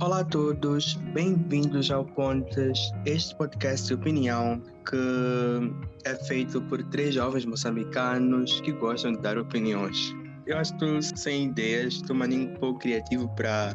[0.00, 5.72] Olá a todos, bem-vindos ao Pontes, este podcast de opinião que
[6.04, 10.14] é feito por três jovens moçambicanos que gostam de dar opiniões.
[10.46, 13.74] Eu acho que sem ideias, estou um pouco criativo para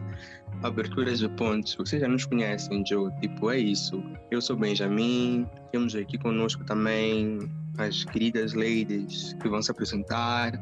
[0.63, 1.75] aberturas de pontos.
[1.75, 4.01] Vocês já nos conhecem, Joe, tipo, é isso.
[4.31, 7.39] Eu sou Benjamin, temos aqui conosco também
[7.77, 10.53] as queridas ladies que vão se apresentar.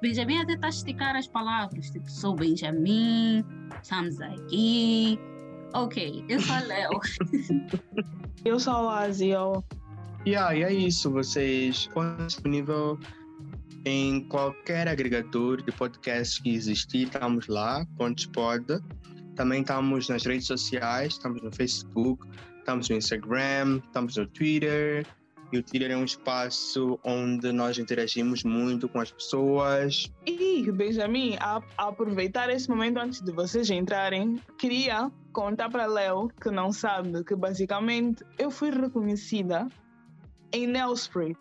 [0.00, 3.44] Benjamin até está a esticar as palavras, tipo, sou Benjamin,
[3.82, 5.18] estamos aqui.
[5.74, 6.90] Ok, eu sou a Léo.
[8.44, 9.64] eu sou a Azio.
[10.26, 12.98] Yeah, e é isso, vocês estão disponível
[13.84, 18.66] em qualquer agregador de podcast que existir, estamos lá, Pontes Pod.
[19.36, 22.28] Também estamos nas redes sociais, estamos no Facebook,
[22.58, 25.06] estamos no Instagram, estamos no Twitter,
[25.52, 30.10] e o Twitter é um espaço onde nós interagimos muito com as pessoas.
[30.26, 36.28] E, Benjamin, a, a aproveitar esse momento antes de vocês entrarem, queria contar para Léo,
[36.40, 39.66] que não sabe, que basicamente eu fui reconhecida
[40.52, 41.38] em Nelsprit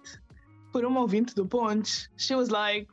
[0.72, 2.10] por uma ouvinte do Ponte.
[2.18, 2.88] She was like,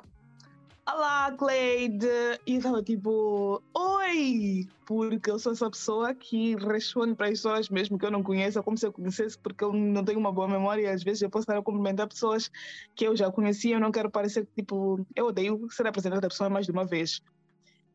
[0.88, 2.06] Olá, Cleide!
[2.46, 4.68] E eu estava tipo, oi!
[4.86, 8.62] Porque eu sou essa pessoa que responde para as pessoas mesmo que eu não conheço,
[8.62, 11.28] como se eu conhecesse, porque eu não tenho uma boa memória e às vezes eu
[11.28, 12.48] posso estar a cumprimentar pessoas
[12.94, 16.48] que eu já conhecia, eu não quero parecer tipo, eu odeio ser apresentada a pessoa
[16.48, 17.20] mais de uma vez.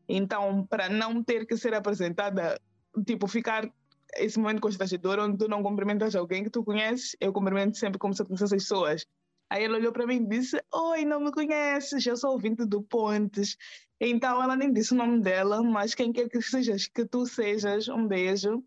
[0.06, 2.60] Então, para não ter que ser apresentada,
[3.06, 3.72] tipo, ficar
[4.16, 8.12] esse momento constrangedor onde tu não cumprimentas alguém que tu conheces, eu cumprimento sempre como
[8.12, 9.06] se eu conhecesse as pessoas.
[9.52, 12.82] Aí ela olhou para mim e disse: Oi, não me conheces, eu sou ouvinte do
[12.82, 13.54] Pontes.
[14.00, 17.86] Então ela nem disse o nome dela, mas quem quer que sejas, que tu sejas,
[17.86, 18.64] um beijo.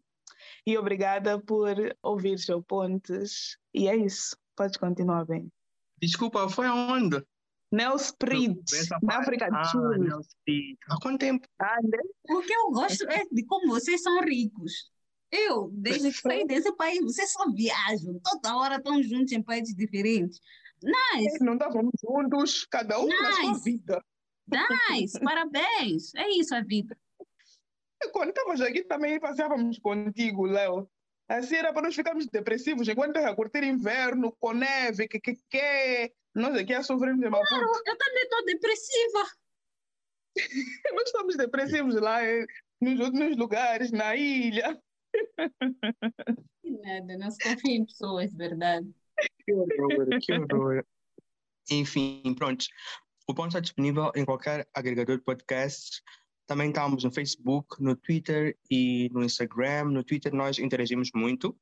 [0.63, 3.58] E obrigada por ouvir o Pontes.
[3.73, 5.52] E é isso, pode continuar bem.
[6.00, 7.25] Desculpa, foi aonde?
[7.72, 8.56] Nelsprit,
[9.02, 9.81] na África do Sul.
[9.81, 11.47] Ah, Há quanto tempo?
[11.57, 11.97] Ah, né?
[12.29, 14.91] O que eu gosto é de como vocês são ricos.
[15.31, 19.75] Eu, desde que saí desse país, vocês só viajam, toda hora estão juntos em países
[19.75, 20.40] diferentes.
[20.84, 21.44] Nice.
[21.44, 23.22] Não estávamos juntos, cada um nice.
[23.22, 24.06] na sua vida.
[24.91, 26.13] Nice, parabéns.
[26.16, 26.97] É isso a vida.
[28.12, 30.90] Quando estávamos aqui também passeávamos contigo, Léo.
[31.28, 36.14] Assim era para nós ficarmos depressivos enquanto era curtir inverno, com neve, que que que.
[36.35, 37.50] Nós aqui a sofrermos de Maputo.
[37.50, 39.25] Claro, eu também estou depressiva.
[40.94, 42.19] nós estamos depressivos lá
[42.81, 44.80] nos outros lugares, na ilha.
[46.64, 48.94] Nada, não se confia em pessoas, verdade.
[49.44, 50.86] Que horror, que horror.
[51.70, 52.66] Enfim, pronto.
[53.28, 56.02] O ponto está disponível em qualquer agregador de podcasts.
[56.48, 59.86] Também estamos no Facebook, no Twitter e no Instagram.
[59.86, 61.58] No Twitter nós interagimos muito.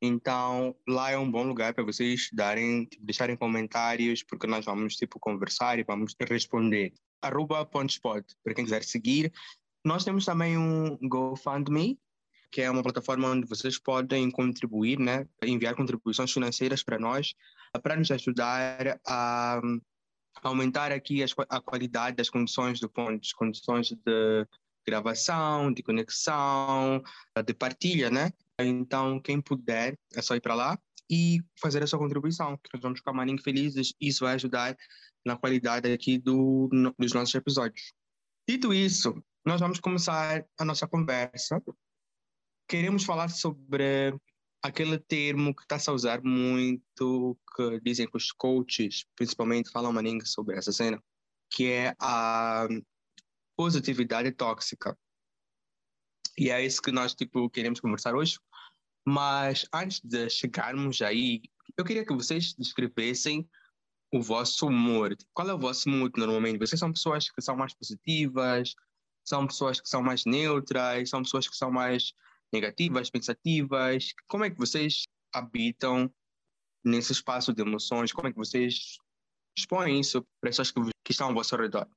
[0.00, 4.94] Então, lá é um bom lugar para vocês darem, tipo, deixarem comentários, porque nós vamos
[4.96, 6.92] tipo, conversar e vamos responder.
[7.20, 9.32] Arroba Pontespot, para quem quiser seguir.
[9.84, 11.98] Nós temos também um GoFundMe,
[12.50, 17.34] que é uma plataforma onde vocês podem contribuir, né, enviar contribuições financeiras para nós,
[17.82, 19.60] para nos ajudar a
[20.42, 24.46] aumentar aqui a qualidade das condições do ponto, condições de
[24.86, 27.02] gravação, de conexão,
[27.44, 28.30] de partilha, né?
[28.58, 30.78] Então, quem puder, é só ir para lá
[31.10, 34.76] e fazer a sua contribuição, que nós vamos ficar muito felizes isso vai ajudar
[35.24, 37.92] na qualidade aqui do, no, dos nossos episódios.
[38.48, 41.62] Dito isso, nós vamos começar a nossa conversa
[42.68, 44.14] queremos falar sobre
[44.62, 50.26] aquele termo que está-se a usar muito, que dizem que os coaches, principalmente, falam maninga
[50.26, 51.02] sobre essa cena,
[51.50, 52.68] que é a
[53.56, 54.96] positividade tóxica.
[56.36, 58.38] E é isso que nós tipo, queremos conversar hoje.
[59.06, 61.42] Mas antes de chegarmos aí,
[61.76, 63.48] eu queria que vocês descrevessem
[64.12, 65.16] o vosso humor.
[65.32, 66.58] Qual é o vosso mood normalmente?
[66.58, 68.74] Vocês são pessoas que são mais positivas?
[69.24, 71.08] São pessoas que são mais neutras?
[71.08, 72.12] São pessoas que são mais
[72.52, 74.12] negativas, pensativas?
[74.26, 76.12] Como é que vocês habitam
[76.84, 78.12] nesse espaço de emoções?
[78.12, 78.98] Como é que vocês
[79.56, 81.88] expõem isso para pessoas que, que estão ao vosso redor?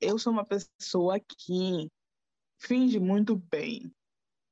[0.00, 1.88] Eu sou uma pessoa que
[2.58, 3.92] finge muito bem.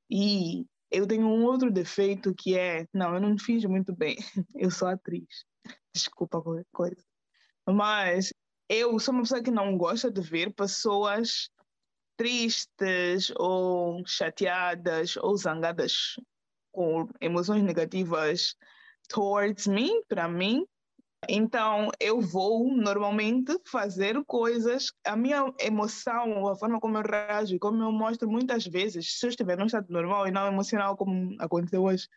[0.09, 4.15] E eu tenho um outro defeito que é, não, eu não finjo muito bem.
[4.55, 5.45] Eu sou atriz.
[5.93, 7.03] Desculpa qualquer coisa.
[7.67, 8.31] Mas
[8.69, 11.49] eu sou uma pessoa que não gosta de ver pessoas
[12.17, 16.15] tristes ou chateadas ou zangadas
[16.71, 18.55] com emoções negativas
[19.09, 20.65] towards me, para mim.
[21.29, 24.91] Então, eu vou normalmente fazer coisas.
[25.05, 29.29] A minha emoção, a forma como eu reajo, como eu mostro muitas vezes, se eu
[29.29, 32.09] estiver num estado normal e não emocional, como aconteceu hoje,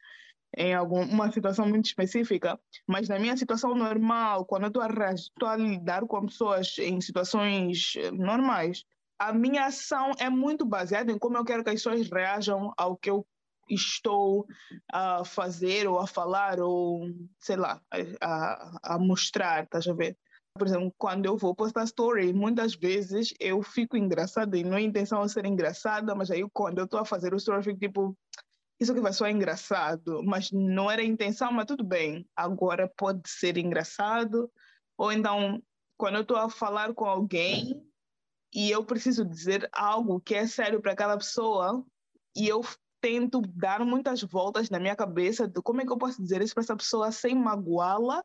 [0.57, 5.57] em alguma situação muito específica, mas na minha situação normal, quando eu estou a, a
[5.57, 8.85] lidar com pessoas em situações normais,
[9.19, 12.97] a minha ação é muito baseada em como eu quero que as pessoas reajam ao
[12.97, 13.27] que eu
[13.69, 14.47] estou
[14.93, 17.09] a fazer ou a falar ou,
[17.39, 17.81] sei lá,
[18.21, 20.17] a, a mostrar, estás a ver?
[20.57, 24.83] Por exemplo, quando eu vou postar story, muitas vezes eu fico engraçada e não é
[24.83, 28.17] intenção ser engraçada, mas aí quando eu estou a fazer o story, eu fico tipo,
[28.81, 33.29] isso que vai soar engraçado, mas não era a intenção, mas tudo bem, agora pode
[33.29, 34.51] ser engraçado.
[34.97, 35.63] Ou então,
[35.99, 37.83] quando eu estou a falar com alguém
[38.57, 41.85] e eu preciso dizer algo que é sério para aquela pessoa
[42.35, 42.63] e eu
[43.03, 46.55] tento dar muitas voltas na minha cabeça de como é que eu posso dizer isso
[46.55, 48.25] para essa pessoa sem magoá-la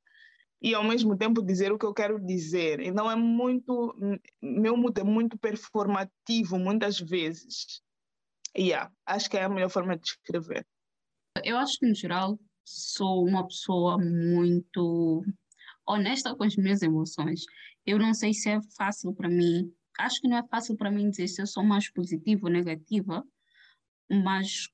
[0.61, 2.79] e ao mesmo tempo dizer o que eu quero dizer.
[2.79, 3.93] Então é muito,
[4.41, 7.81] meu mood é muito performativo muitas vezes.
[8.55, 10.65] E yeah, acho que é a melhor forma de descrever.
[11.43, 15.25] Eu acho que, no geral, sou uma pessoa muito
[15.85, 17.41] honesta com as minhas emoções.
[17.85, 19.73] Eu não sei se é fácil para mim.
[19.99, 23.23] Acho que não é fácil para mim dizer se eu sou mais positiva ou negativa,
[24.09, 24.69] mas,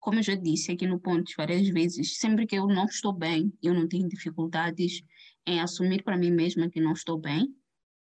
[0.00, 3.52] como eu já disse aqui no ponto várias vezes, sempre que eu não estou bem,
[3.62, 5.02] eu não tenho dificuldades
[5.46, 7.54] em assumir para mim mesma que não estou bem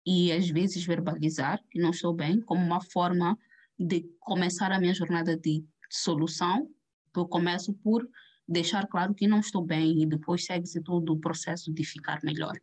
[0.06, 3.38] e, às vezes, verbalizar que não estou bem como uma forma
[3.78, 6.70] de começar a minha jornada de solução,
[7.16, 8.08] eu começo por
[8.46, 12.54] deixar claro que não estou bem e depois segue-se todo o processo de ficar melhor.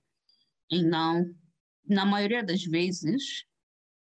[0.70, 1.34] Então,
[1.88, 3.46] na maioria das vezes,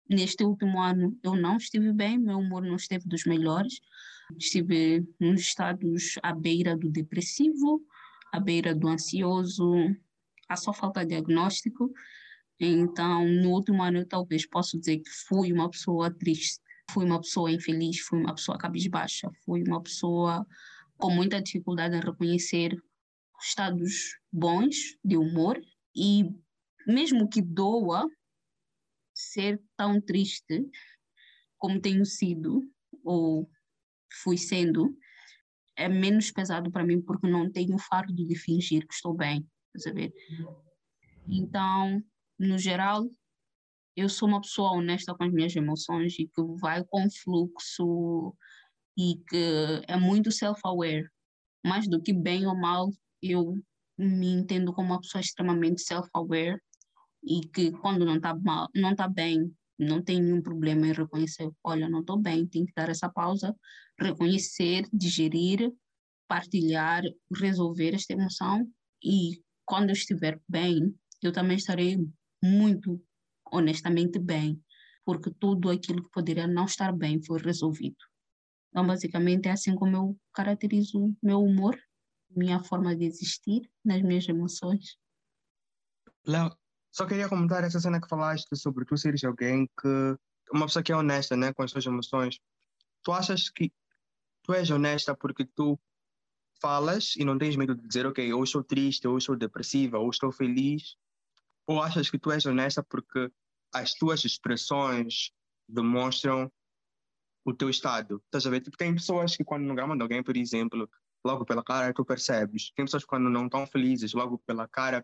[0.10, 3.80] neste último ano, eu não estive bem, meu humor não esteve dos melhores,
[4.38, 7.82] estive nos estados à beira do depressivo,
[8.32, 9.74] à beira do ansioso,
[10.48, 11.92] há só falta de diagnóstico.
[12.60, 17.20] Então, no último ano, eu talvez possa dizer que fui uma pessoa triste fui uma
[17.20, 20.46] pessoa infeliz, fui uma pessoa cabisbaixa, fui uma pessoa
[20.98, 22.78] com muita dificuldade em reconhecer
[23.42, 25.60] estados bons de humor
[25.96, 26.30] e
[26.88, 28.08] mesmo que doa
[29.14, 30.66] ser tão triste
[31.58, 32.62] como tenho sido
[33.04, 33.50] ou
[34.22, 34.98] fui sendo,
[35.76, 39.48] é menos pesado para mim porque não tenho o fardo de fingir que estou bem,
[39.78, 40.14] saber?
[41.28, 42.04] Então,
[42.38, 43.10] no geral,
[43.96, 48.36] eu sou uma pessoa honesta com as minhas emoções e que vai com fluxo
[48.98, 51.08] e que é muito self-aware.
[51.66, 53.58] Mais do que bem ou mal, eu
[53.98, 56.60] me entendo como uma pessoa extremamente self-aware
[57.24, 61.50] e que quando não está mal, não está bem, não tem nenhum problema em reconhecer,
[61.64, 63.56] olha, não estou bem, tenho que dar essa pausa,
[64.00, 65.72] reconhecer, digerir,
[66.28, 67.04] partilhar,
[67.36, 68.68] resolver esta emoção
[69.04, 71.98] e quando eu estiver bem, eu também estarei
[72.44, 73.02] muito
[73.52, 74.62] honestamente bem,
[75.06, 77.98] porque tudo aquilo que poderia não estar bem foi resolvido.
[78.70, 81.80] Então, basicamente, é assim como eu caracterizo meu humor,
[82.36, 84.98] minha forma de existir, nas minhas emoções.
[86.26, 86.52] Léo,
[86.94, 90.18] só queria comentar essa cena que falaste sobre tu seres alguém que.
[90.52, 92.40] Uma pessoa que é honesta né, com as suas emoções.
[93.02, 93.74] Tu achas que
[94.44, 95.80] tu és honesta porque tu
[96.62, 100.10] falas e não tens medo de dizer, ok, ou estou triste, ou estou depressiva, ou
[100.10, 100.96] estou feliz?
[101.66, 103.32] Ou achas que tu és honesta porque
[103.74, 105.32] as tuas expressões
[105.68, 106.52] demonstram
[107.44, 108.22] o teu estado.
[108.26, 108.62] Estás a ver?
[108.62, 110.88] Tipo, tem pessoas que quando não gramam de alguém, por exemplo,
[111.26, 112.72] logo pela cara tu percebes.
[112.76, 115.04] Tem pessoas que quando não estão felizes, logo pela cara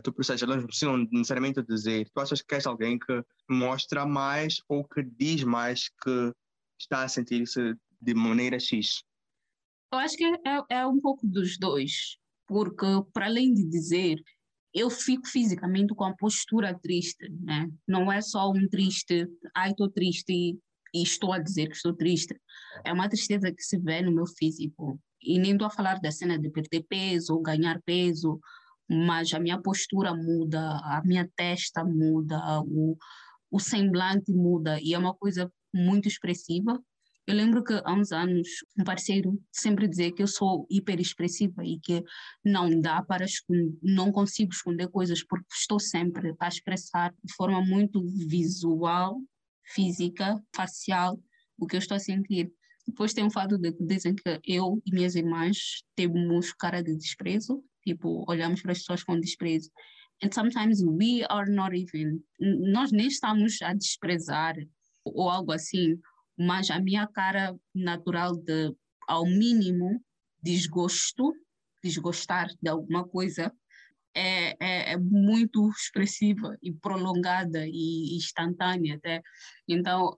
[0.00, 0.42] tu percebes.
[0.42, 2.08] Elas não precisam necessariamente dizer.
[2.10, 6.32] Tu achas que és alguém que mostra mais ou que diz mais que
[6.78, 9.02] está a sentir-se de maneira X?
[9.92, 12.16] Eu acho que é, é um pouco dos dois.
[12.46, 14.22] Porque, para além de dizer,
[14.74, 17.70] eu fico fisicamente com a postura triste, né?
[17.86, 20.58] Não é só um triste, ai, estou triste e,
[20.94, 22.38] e, estou a dizer que estou triste.
[22.84, 24.98] É uma tristeza que se vê no meu físico.
[25.22, 28.40] E nem estou a falar da cena de perder peso ou ganhar peso,
[28.88, 32.96] mas a minha postura muda, a minha testa muda, o,
[33.50, 36.80] o semblante muda e é uma coisa muito expressiva
[37.24, 41.64] eu lembro que há uns anos um parceiro sempre dizia que eu sou hiper expressiva
[41.64, 42.02] e que
[42.44, 47.60] não dá para esconder, não consigo esconder coisas porque estou sempre a expressar de forma
[47.64, 49.20] muito visual,
[49.64, 51.16] física, facial
[51.56, 52.52] o que eu estou a sentir.
[52.88, 56.96] Depois tem o fato de que dizem que eu e minhas irmãs temos cara de
[56.96, 59.70] desprezo, tipo, olhamos para as pessoas com desprezo.
[60.22, 64.54] And sometimes we are not even, nós nem estamos a desprezar
[65.04, 65.98] ou algo assim,
[66.38, 68.74] mas a minha cara natural de,
[69.08, 70.00] ao mínimo,
[70.40, 71.34] desgosto,
[71.82, 73.52] desgostar de alguma coisa,
[74.14, 79.22] é, é, é, muito expressiva e prolongada e instantânea até.
[79.66, 80.14] Então,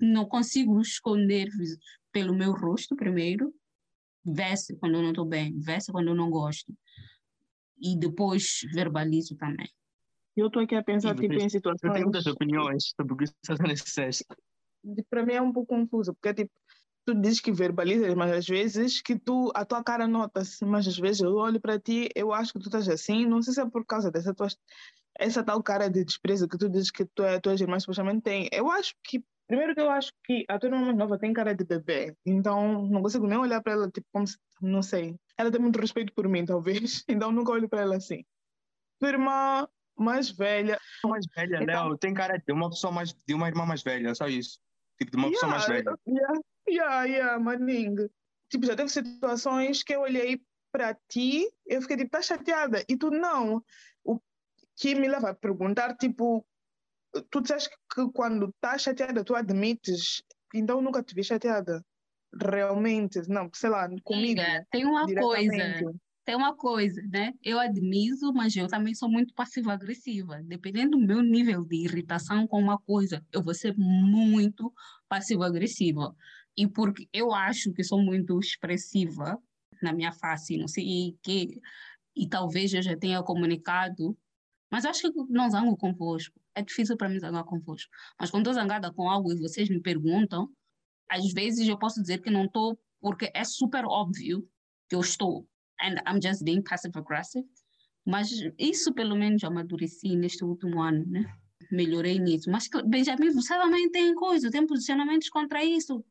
[0.00, 1.48] não consigo esconder
[2.12, 3.52] pelo meu rosto primeiro,
[4.24, 6.72] vê-se quando eu não estou bem, vê-se quando eu não gosto.
[7.80, 9.68] E depois verbalizo também.
[10.36, 11.82] Eu estou aqui a pensar tipo, em situações.
[11.82, 14.24] Eu tenho muitas opiniões sobre o que você está disseste.
[15.08, 16.52] Para mim é um pouco confuso, porque tipo,
[17.04, 20.98] tu dizes que verbalizas, mas às vezes que tu, a tua cara nota-se, mas às
[20.98, 23.68] vezes eu olho para ti, eu acho que tu estás assim, não sei se é
[23.68, 24.48] por causa dessa tua,
[25.18, 28.48] essa tal cara de desprezo que tu dizes que tu, a tua irmã supostamente tem.
[28.52, 31.52] Eu acho que, primeiro que eu acho que a tua irmã mais nova tem cara
[31.52, 35.16] de bebê, então não consigo nem olhar para ela, tipo, como se, não sei.
[35.36, 36.44] Ela tem muito respeito por mim,
[36.94, 38.24] talvez, então nunca olho para ela assim.
[39.00, 39.66] Tua irmã
[39.98, 43.66] mais velha, mais velha, Então- Léo, tem cara de uma pessoa mais, de uma irmã
[43.66, 44.60] mais velha, só isso.
[44.96, 45.94] Tipo, de uma pessoa mais velha.
[46.06, 47.96] Yeah, yeah, yeah, maning.
[48.50, 50.40] Tipo, já teve situações que eu olhei
[50.70, 52.84] para ti, eu fiquei tipo, tá chateada?
[52.88, 53.64] E tu não.
[54.04, 54.20] O
[54.76, 56.46] que me leva a perguntar, tipo,
[57.30, 60.22] tu disseste que quando tá chateada tu admites,
[60.54, 61.84] então nunca te vi chateada.
[62.32, 64.40] Realmente, não, sei lá, comigo.
[64.40, 65.80] Amiga, tem uma coisa,
[66.24, 67.32] tem uma coisa, né?
[67.42, 70.40] Eu admito, mas eu também sou muito passiva-agressiva.
[70.44, 74.72] Dependendo do meu nível de irritação com uma coisa, eu vou ser muito
[75.08, 76.14] passiva-agressiva.
[76.56, 79.36] E porque eu acho que sou muito expressiva
[79.82, 81.60] na minha face, não sei, e que
[82.14, 84.16] e talvez eu já tenha comunicado,
[84.70, 86.40] mas acho que não zango convosco.
[86.54, 87.90] É difícil para mim zangar convosco.
[88.18, 90.48] Mas quando estou zangada com algo e vocês me perguntam,
[91.08, 94.48] às vezes eu posso dizer que não estou, porque é super óbvio
[94.88, 95.46] que eu estou.
[95.80, 97.46] And I'm just being passive aggressive.
[98.06, 101.24] Mas isso pelo menos amadureci neste último ano, né?
[101.70, 102.50] Melhorei nisso.
[102.50, 106.04] Mas Benjamin, você também tem coisa, tem posicionamentos contra isso.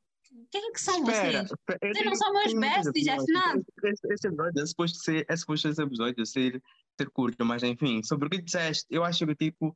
[0.51, 1.49] Quem que são Espera, vocês?
[1.81, 3.57] Vocês não são meus besties, afinal.
[3.83, 6.61] Esse, esse episódio é suposto ser, é suposto esse episódio ser,
[6.99, 9.75] ser curto, mas enfim, sobre o que disseste, eu acho que tipo,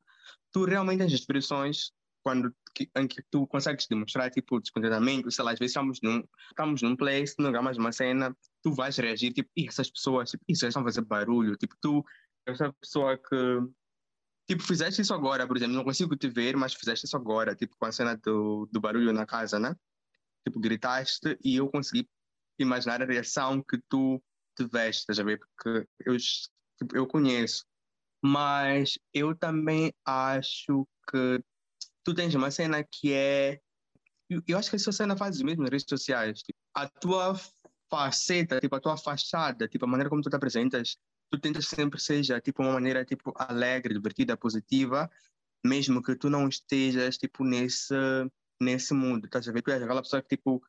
[0.51, 1.91] tu realmente tens expressões
[2.23, 6.23] quando que, em que tu consegues demonstrar tipo descontentamento, sei lá, às vezes estamos num,
[6.49, 10.43] estamos num place, não gramas uma cena, tu vais reagir, tipo, "Ih, essas pessoas, tipo,
[10.47, 12.03] isso estão a fazer barulho, tipo, tu,
[12.47, 13.35] essa pessoa que
[14.45, 17.77] Tipo, fizeste isso agora, por exemplo, não consigo te ver, mas fizeste isso agora, tipo,
[17.77, 19.73] com a cena do, do barulho na casa, né?
[20.45, 22.07] Tipo, gritaste e eu consegui
[22.59, 24.21] imaginar a reação que tu
[24.57, 25.39] tiveste, a ver?
[25.39, 27.65] Porque eu, tipo, eu conheço.
[28.21, 31.43] Mas eu também acho que
[32.03, 33.59] tu tens uma cena que é.
[34.29, 36.41] Eu, eu acho que essa cena faz mesmo nas redes sociais.
[36.41, 37.35] Tipo, a tua
[37.89, 40.97] faceta, tipo, a tua fachada, tipo, a maneira como tu te apresentas,
[41.33, 45.09] tu tentas sempre seja tipo uma maneira tipo alegre, divertida, positiva,
[45.65, 47.95] mesmo que tu não estejas tipo nesse
[48.63, 49.61] nesse mundo, estás a ver?
[49.61, 50.61] Tu és aquela pessoa que tipo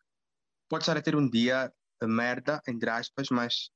[0.68, 1.72] pode estar a ter um dia
[2.02, 3.70] merda, entre aspas, mas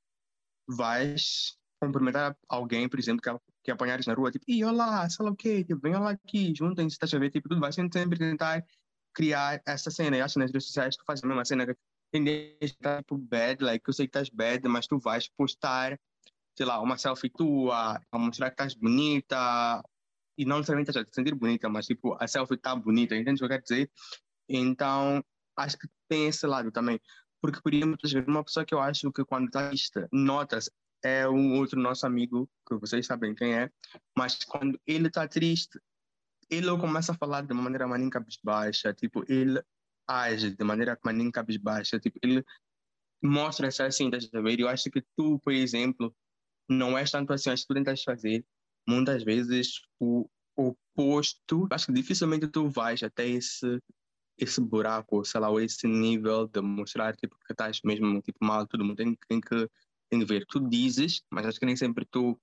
[0.68, 3.30] vais cumprimentar alguém, por exemplo, que,
[3.64, 6.52] que apanhares na rua, tipo, e olá, sei lá o quê, tipo, venha lá aqui,
[6.54, 7.30] juntem-se, estás a ver?
[7.30, 8.64] Tipo, tu vais sempre tentar
[9.14, 10.16] criar essa cena.
[10.16, 13.62] Eu acho que nas redes sociais tu fazes a mesma cena que estar tipo bad,
[13.62, 15.98] like, eu sei que estás bad, mas tu vais postar
[16.58, 19.80] sei lá, uma selfie tua, a mostrar que estás bonita,
[20.38, 23.38] e não necessariamente a te sentir bonita, mas tipo, a selfie está bonita, entende o
[23.38, 23.90] que eu quero dizer?
[24.48, 25.22] Então,
[25.56, 27.00] acho que tem esse lado também.
[27.42, 30.70] Porque, por exemplo, uma pessoa que eu acho que quando está triste, nota-se,
[31.02, 33.70] é um outro nosso amigo, que vocês sabem quem é,
[34.16, 35.78] mas quando ele está triste,
[36.50, 39.62] ele começa a falar de uma maneira maninha cabisbaixa, tipo, ele
[40.06, 42.44] age de maneira maninha cabisbaixa, tipo, ele
[43.22, 44.58] mostra-se assim, estás a ver?
[44.58, 46.14] Eu acho que tu, por exemplo,
[46.68, 48.44] não és tanto assim, acho que tu tentas fazer
[48.88, 51.68] muitas vezes o oposto.
[51.70, 53.78] Acho que dificilmente tu vais até esse
[54.40, 58.68] esse buraco, sei lá, ou esse nível de mostrar tipo, que estás mesmo tipo, mal,
[58.68, 59.68] todo mundo tem, tem, que,
[60.08, 60.46] tem que ver.
[60.46, 62.40] Tu dizes, mas acho que nem sempre tu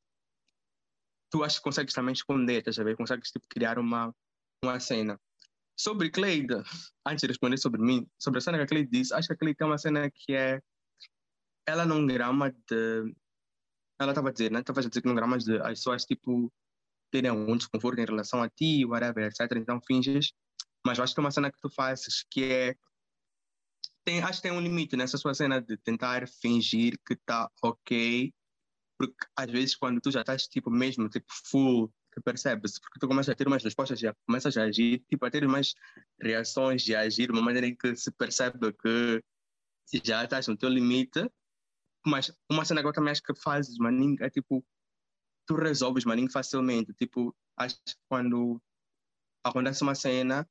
[1.31, 2.97] tu acho que consegues também esconder, estás a ver?
[2.97, 4.13] Consegues tipo, criar uma,
[4.63, 5.19] uma cena.
[5.77, 6.55] Sobre Cleide,
[7.07, 9.37] antes de responder sobre mim, sobre a cena que a Cleide disse, acho que a
[9.37, 10.61] Cleide tem uma cena que é
[11.65, 13.15] ela não grama de
[13.99, 14.59] ela estava a dizer, né?
[14.59, 16.51] Estava a dizer que não gramas de as pessoas, tipo,
[17.11, 19.57] terem algum desconforto em relação a ti, whatever, etc.
[19.57, 20.33] Então finges.
[20.85, 22.75] Mas eu acho que é uma cena que tu fazes que é.
[24.03, 28.31] Tem, acho que tem um limite nessa sua cena de tentar fingir que está ok,
[28.99, 31.91] porque às vezes quando tu já estás, tipo, mesmo, tipo, full,
[32.23, 35.43] percebes, porque tu começas a ter umas respostas, já começas a agir, tipo, a ter
[35.43, 35.73] umas
[36.21, 39.23] reações de agir uma maneira em que se percebe que
[40.03, 41.29] já estás no teu limite
[42.05, 44.65] mas uma cena que eu também acho que fazes, maninho, é tipo,
[45.45, 46.93] tu resolves, maninho, facilmente.
[46.93, 48.61] Tipo, acho que quando
[49.43, 50.47] acontece uma cena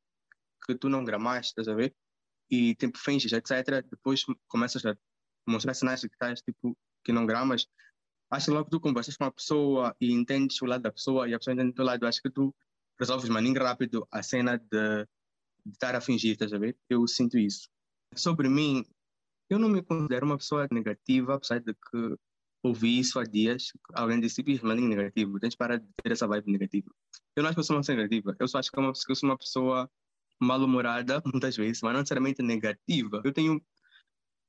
[0.67, 1.95] que tu não gramaste, estás a ver?
[2.51, 3.85] E, tipo, finges, etc.
[3.91, 4.97] Depois começas a
[5.47, 7.67] mostrar sinais que estás, tipo, que não gramas.
[8.31, 11.35] Acho que logo tu conversas com uma pessoa e entendes o lado da pessoa e
[11.35, 12.55] a pessoa entende o teu lado, acho que tu
[12.99, 15.05] resolves, maninho, rápido a cena de,
[15.65, 16.77] de estar a fingir, estás a ver?
[16.89, 17.69] Eu sinto isso.
[18.15, 18.85] Sobre mim,
[19.51, 22.17] eu não me considero uma pessoa negativa, apesar de que
[22.63, 23.73] ouvi isso há dias.
[23.93, 26.91] Alguém disse, tipo, maninho negativo, tens de parar de ter essa vibe negativa.
[27.37, 28.37] Eu não acho que eu sou uma pessoa negativa.
[28.39, 29.91] Eu só acho que, que eu sou uma pessoa
[30.41, 33.21] mal-humorada, muitas vezes, mas não necessariamente negativa.
[33.25, 33.63] Eu tenho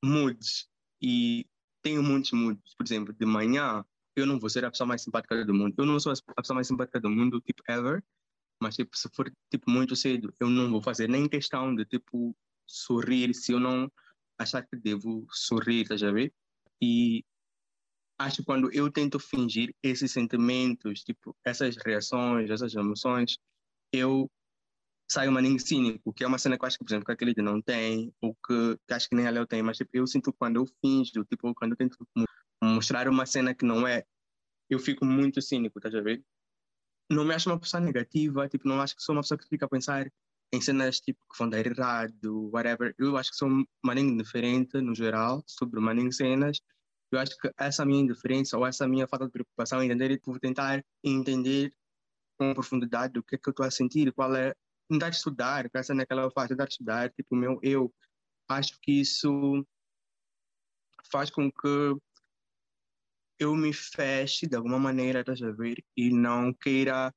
[0.04, 0.68] moods
[1.02, 1.46] e
[1.82, 2.74] tenho muitos moods.
[2.75, 3.84] Por exemplo, de manhã,
[4.16, 5.75] eu não vou ser a pessoa mais simpática do mundo.
[5.78, 8.04] Eu não sou a pessoa mais simpática do mundo, tipo, ever.
[8.62, 12.36] Mas, tipo, se for, tipo, muito cedo, eu não vou fazer nem questão de, tipo,
[12.66, 13.92] sorrir se eu não
[14.38, 16.34] achar que devo sorrir, tá já ver?
[16.82, 17.24] E
[18.18, 23.38] acho que quando eu tento fingir esses sentimentos, tipo, essas reações, essas emoções,
[23.92, 24.30] eu
[25.10, 27.34] saio maninho cínico, que é uma cena que eu acho que, por exemplo, que aquele
[27.42, 30.34] não tem, ou que, que acho que nem a Léo tem, mas tipo, eu sinto
[30.34, 31.98] quando eu finjo, tipo, quando eu tento
[32.63, 34.04] mostrar uma cena que não é,
[34.70, 36.24] eu fico muito cínico, tá a ver?
[37.10, 39.65] Não me acho uma pessoa negativa, tipo, não acho que sou uma pessoa que fica
[39.65, 40.12] a pensar
[40.54, 42.94] em cenas tipo que vão dar errado, whatever.
[42.98, 43.50] Eu acho que sou
[43.84, 46.60] maninho indiferente no geral sobre maninho cenas.
[47.12, 50.40] Eu acho que essa minha indiferença ou essa minha falta de preocupação em entender, tipo,
[50.40, 51.74] tentar entender
[52.38, 54.54] com profundidade o que é que eu estou a sentir, qual é
[54.90, 57.94] tentar estudar, essa naquela fase, tentar estudar, tipo, meu eu,
[58.48, 59.66] acho que isso
[61.12, 61.96] faz com que
[63.40, 67.14] eu me feche de alguma maneira, estás a ver, e não queira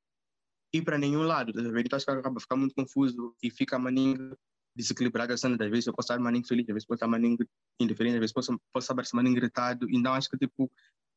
[0.72, 3.78] ir para nenhum lado, a ver, então acho que acaba ficar muito confuso e fica
[3.78, 4.36] maninho
[4.76, 7.36] desequilibrado, assim, às vezes eu posso estar maninho feliz, às vezes posso estar maninho
[7.80, 10.70] indiferente, às vezes posso, posso estar gritado, então acho que, tipo,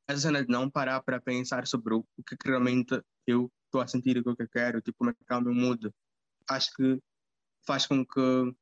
[0.07, 4.17] essa cena de não parar para pensar sobre o, que realmente eu estou a sentir,
[4.17, 5.91] o que eu quero, tipo, como é que o meu mood,
[6.49, 6.99] acho que
[7.65, 8.55] faz com que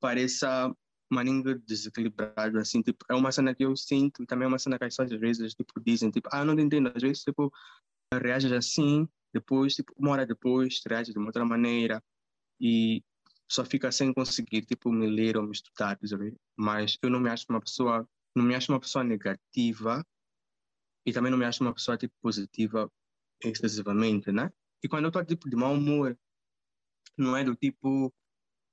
[0.00, 0.74] pareça
[1.10, 4.84] maninho desequilibrado, assim, tipo, é uma cena que eu sinto, também é uma cena que
[4.84, 7.52] as pessoas às vezes, tipo, dizem, tipo, ah, não te entendo, às vezes, tipo,
[8.12, 12.02] reages assim, depois, tipo, uma hora depois, reages de uma outra maneira,
[12.60, 13.02] e
[13.50, 16.34] só fica sem conseguir, tipo, me ler ou me estudar, sabe?
[16.56, 20.04] Mas eu não me acho uma pessoa, não me acho uma pessoa negativa,
[21.06, 22.90] e também não me acho uma pessoa, tipo, positiva
[23.42, 24.52] excessivamente, né?
[24.82, 26.16] E quando eu estou, tipo, de mau humor,
[27.16, 28.12] não é do tipo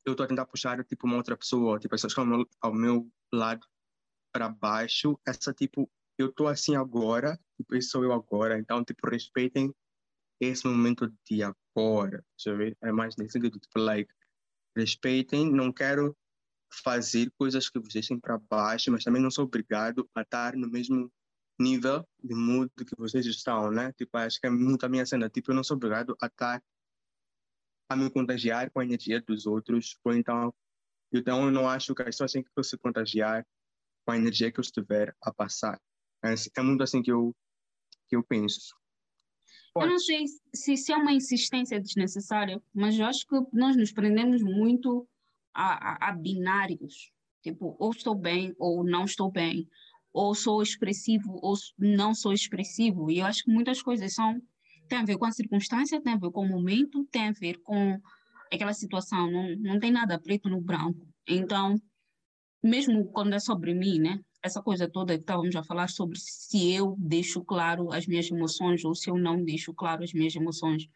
[0.05, 2.73] eu estou a tentar puxar tipo uma outra pessoa, tipo as pessoas ao meu, ao
[2.73, 3.67] meu lado
[4.31, 9.09] para baixo, essa tipo eu estou assim agora, tipo esse sou eu agora, então tipo
[9.09, 9.73] respeitem
[10.39, 12.75] esse momento de agora, sabe?
[12.81, 14.13] É mais nesse sentido, tipo like
[14.75, 16.15] respeitem, não quero
[16.71, 20.69] fazer coisas que vos deixem para baixo, mas também não sou obrigado a estar no
[20.69, 21.11] mesmo
[21.59, 23.91] nível de mood que vocês estão, né?
[23.93, 25.29] Tipo, acho que é muito a minha cena.
[25.29, 26.63] Tipo, eu não sou obrigado a estar
[27.89, 30.53] a me contagiar com a energia dos outros, ou então,
[31.11, 33.45] então eu não acho que as pessoas têm que se contagiar
[34.05, 35.81] com a energia que eu estiver a passar.
[36.23, 37.35] É, é muito assim que eu,
[38.07, 38.75] que eu penso.
[39.73, 39.85] Pode.
[39.85, 43.91] Eu não sei se, se é uma insistência desnecessária, mas eu acho que nós nos
[43.91, 45.07] prendemos muito
[45.53, 47.11] a, a, a binários.
[47.41, 49.67] Tipo, ou estou bem ou não estou bem,
[50.11, 53.09] ou sou expressivo ou não sou expressivo.
[53.09, 54.41] E eu acho que muitas coisas são
[54.89, 57.59] tem a ver com a circunstância, tem a ver com o momento, tem a ver
[57.61, 58.01] com
[58.51, 61.07] aquela situação, não, não tem nada preto no branco.
[61.27, 61.75] Então,
[62.61, 64.19] mesmo quando é sobre mim, né?
[64.41, 68.83] Essa coisa toda que estávamos a falar sobre se eu deixo claro as minhas emoções
[68.85, 70.87] ou se eu não deixo claro as minhas emoções.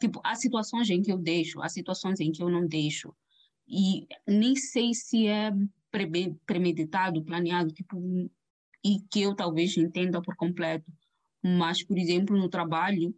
[0.00, 3.14] Tipo, há situações em que eu deixo, há situações em que eu não deixo.
[3.66, 5.52] E nem sei se é
[6.46, 7.98] premeditado, planeado, tipo,
[8.84, 10.90] e que eu talvez entenda por completo
[11.42, 13.14] mas, por exemplo, no trabalho,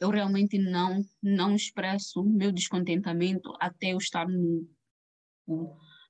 [0.00, 4.68] eu realmente não não expresso meu descontentamento até eu estar no,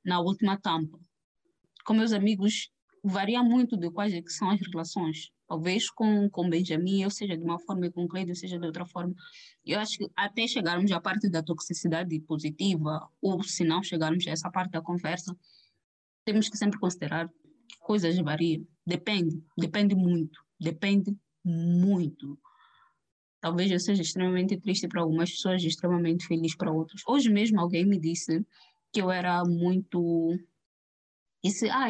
[0.05, 0.99] na última tampa.
[1.87, 2.71] Com meus amigos,
[3.03, 5.31] varia muito de quais é são as relações.
[5.47, 8.85] Talvez com, com Benjamin, eu seja de uma forma e com Cleiton seja de outra
[8.85, 9.15] forma.
[9.65, 14.31] Eu acho que até chegarmos à parte da toxicidade positiva, ou se não chegarmos a
[14.33, 15.37] essa parte da conversa,
[16.25, 18.67] temos que sempre considerar que coisas variam.
[18.85, 22.37] Depende, depende muito, depende muito.
[23.41, 27.01] Talvez eu seja extremamente triste para algumas pessoas e extremamente feliz para outras.
[27.07, 28.45] Hoje mesmo alguém me disse
[28.93, 30.37] que eu era muito.
[31.47, 31.87] Disse, ah,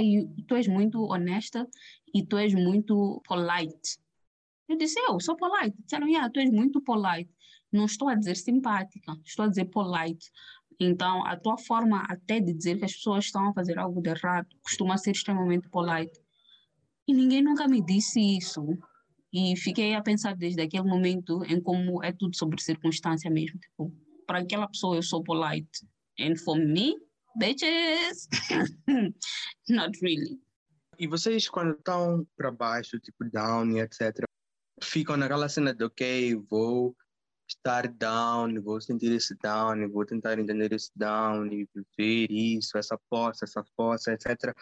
[0.46, 1.66] tu és muito honesta
[2.14, 3.98] e tu és muito polite.
[4.68, 5.74] Eu disse, eu sou polite.
[5.82, 7.30] Disseram, ah, tu és muito polite.
[7.72, 10.30] Não estou a dizer simpática, estou a dizer polite.
[10.78, 14.10] Então, a tua forma até de dizer que as pessoas estão a fazer algo de
[14.10, 16.20] errado costuma ser extremamente polite.
[17.08, 18.62] E ninguém nunca me disse isso.
[19.32, 23.58] E fiquei a pensar desde aquele momento em como é tudo sobre circunstância mesmo.
[23.58, 23.90] Tipo,
[24.26, 25.86] para aquela pessoa eu sou polite.
[26.20, 26.94] And for me,
[27.37, 28.29] bitches,
[29.68, 30.40] not really.
[30.99, 34.25] E vocês, quando estão para baixo, tipo down etc.,
[34.83, 36.96] ficam naquela cena de, ok, vou
[37.49, 42.99] estar down, vou sentir esse down, vou tentar entender esse down e viver isso, essa
[43.09, 44.55] força, essa força, etc.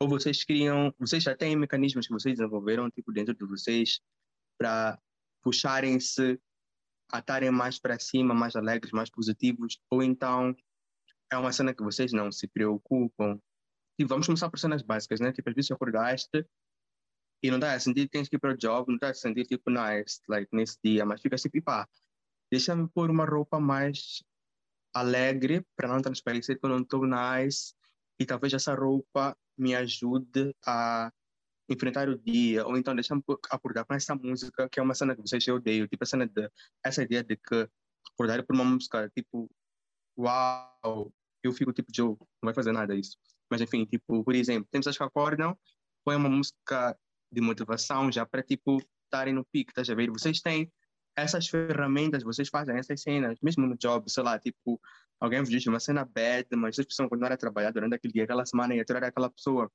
[0.00, 4.00] Ou vocês criam, vocês já têm mecanismos que vocês desenvolveram, tipo, dentro de vocês,
[4.58, 4.98] para
[5.42, 6.40] puxarem-se
[7.12, 10.56] a estarem mais para cima, mais alegres, mais positivos, ou então
[11.34, 13.38] é uma cena que vocês não se preocupam.
[13.98, 15.32] E vamos começar por cenas básicas, né?
[15.32, 16.46] Tipo, às vezes acordaste
[17.42, 19.14] e não está a sentir que tens que ir para o job, não está a
[19.14, 21.86] sentir tipo nice, like, nesse dia, mas fica tipo, pá,
[22.50, 24.24] deixa-me pôr uma roupa mais
[24.94, 27.74] alegre para não transparecer que eu não estou nice
[28.18, 31.12] e talvez essa roupa me ajude a
[31.68, 35.22] enfrentar o dia, ou então deixa-me acordar com essa música, que é uma cena que
[35.22, 36.50] vocês odeio, tipo a cena de,
[36.84, 37.68] essa ideia de que
[38.12, 39.50] acordar por uma música, tipo,
[40.18, 41.12] uau,
[41.46, 43.16] eu fico tipo, Joe, não vai fazer nada isso.
[43.50, 45.56] Mas enfim, tipo, por exemplo, tem pessoas que acordam,
[46.04, 46.96] põe uma música
[47.30, 50.10] de motivação já para, tipo, estarem no pico, estás a ver?
[50.10, 50.72] Vocês têm
[51.16, 54.80] essas ferramentas, vocês fazem essas cenas, mesmo no job, sei lá, tipo,
[55.20, 58.24] alguém vos diz uma cena bad, mas vocês precisam continuar a trabalhar durante aquele dia,
[58.24, 59.70] aquela semana e aturar aquela pessoa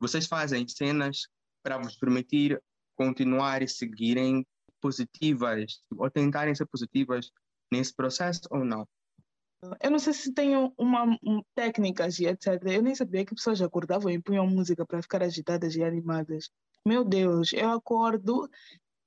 [0.00, 1.28] vocês fazem cenas
[1.62, 2.62] para vos permitir
[2.94, 4.46] continuar e seguirem
[4.80, 7.30] positivas ou tentarem ser positivas
[7.72, 8.86] nesse processo ou não?
[9.82, 12.62] Eu não sei se tenho uma um, técnicas e etc.
[12.66, 16.50] Eu nem sabia que pessoas acordavam e punham música para ficar agitadas e animadas.
[16.86, 18.48] Meu Deus, eu acordo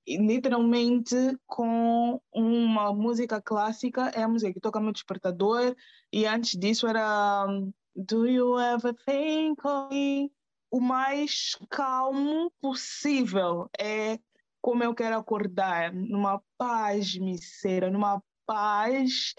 [0.07, 1.15] literalmente
[1.45, 5.75] com uma música clássica, é a música que toca meu despertador,
[6.13, 7.45] e antes disso era
[7.93, 10.31] Do You Ever Think of Me?
[10.71, 13.69] o mais calmo possível.
[13.79, 14.19] É
[14.61, 19.33] como eu quero acordar, numa paz misera, numa paz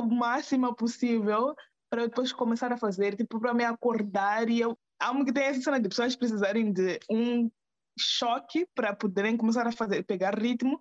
[0.00, 1.54] máxima possível,
[1.90, 4.76] para depois começar a fazer, tipo, para me acordar e eu.
[5.00, 7.50] Amo que tem essa cena de pessoas precisarem de um
[7.98, 10.80] choque para poderem começar a fazer, pegar ritmo.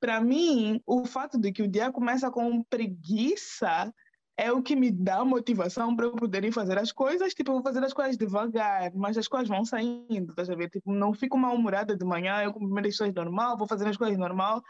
[0.00, 3.92] Para mim, o fato de que o dia começa com preguiça
[4.38, 7.34] é o que me dá motivação para eu poder fazer as coisas.
[7.34, 10.92] Tipo, eu vou fazer as coisas devagar, mas as coisas vão saindo, tá a Tipo,
[10.92, 14.62] não fico mal-humorada de manhã, eu cumprimento as coisas normal, vou fazer as coisas normal,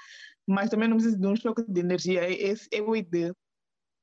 [0.46, 2.28] mas também não preciso de um choque de energia.
[2.28, 3.34] Esse é o ideia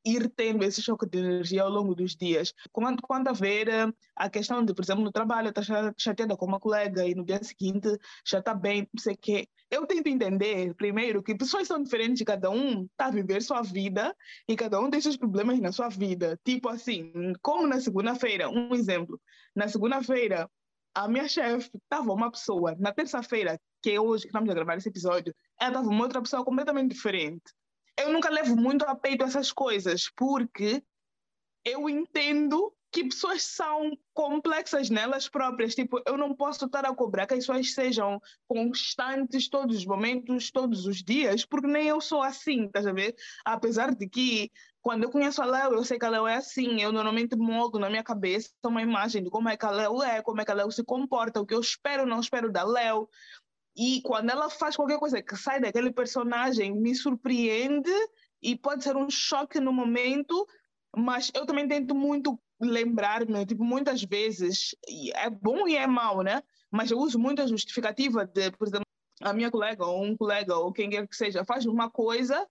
[0.06, 2.54] ir tendo esse choque de energia ao longo dos dias.
[2.72, 5.62] Quando, quando haver eh, a questão de, por exemplo, no trabalho, está
[5.98, 7.90] chateada com uma colega e no dia seguinte
[8.26, 9.48] já está bem, não sei o quê.
[9.72, 14.16] Eu tento entender, primeiro, que pessoas são diferentes, cada um está a viver sua vida
[14.48, 16.40] e cada um tem seus problemas na sua vida.
[16.46, 19.20] Tipo assim, como na segunda-feira, um exemplo.
[19.56, 20.50] Na segunda-feira,
[20.94, 22.76] a minha chefe estava uma pessoa.
[22.80, 26.22] Na terça-feira, que é hoje que estamos a gravar esse episódio, ela estava uma outra
[26.22, 27.44] pessoa completamente diferente
[27.98, 30.84] eu nunca levo muito a peito essas coisas, porque
[31.64, 35.76] eu entendo que pessoas são complexas nelas próprias.
[35.76, 40.50] Tipo, eu não posso estar a cobrar que as pessoas sejam constantes todos os momentos,
[40.50, 43.14] todos os dias, porque nem eu sou assim, estás a ver?
[43.44, 44.50] Apesar de que,
[44.82, 46.82] quando eu conheço a Léo, eu sei que a Léo é assim.
[46.82, 50.22] Eu normalmente moldo na minha cabeça uma imagem de como é que a Léo é,
[50.22, 53.10] como é que a Léo se comporta, o que eu espero, não espero da Léo.
[53.76, 57.92] E quando ela faz qualquer coisa que sai daquele personagem, me surpreende
[58.42, 60.48] e pode ser um choque no momento,
[60.96, 64.76] mas eu também tento muito lembrar-me, tipo, muitas vezes,
[65.14, 66.42] é bom e é mau, né?
[66.72, 68.86] Mas eu uso muito a justificativa de, por exemplo,
[69.22, 72.48] a minha colega ou um colega ou quem quer que seja faz uma coisa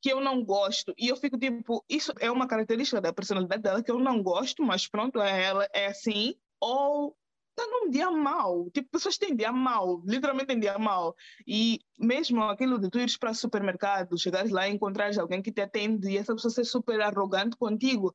[0.00, 3.82] que eu não gosto e eu fico tipo, isso é uma característica da personalidade dela
[3.82, 6.34] que eu não gosto, mas pronto, é ela é assim.
[6.60, 7.16] Ou
[7.56, 8.70] está num dia mau.
[8.70, 11.14] Tipo, pessoas têm dia mau, literalmente têm dia mau.
[11.46, 15.60] E mesmo aquilo de tu ires para supermercado, chegares lá e encontrares alguém que te
[15.60, 18.14] atende e essa pessoa ser super arrogante contigo.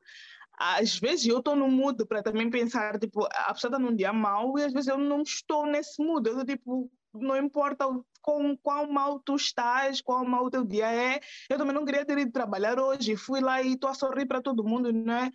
[0.60, 4.12] Às vezes eu estou no mood para também pensar, tipo, a pessoa está num dia
[4.12, 6.28] mau e às vezes eu não estou nesse mood.
[6.28, 7.86] Eu, tipo, não importa
[8.22, 11.20] com qual mal tu estás, qual mal o teu dia é.
[11.50, 13.16] Eu também não queria ter ido trabalhar hoje.
[13.16, 15.32] Fui lá e estou a sorrir para todo mundo, não é?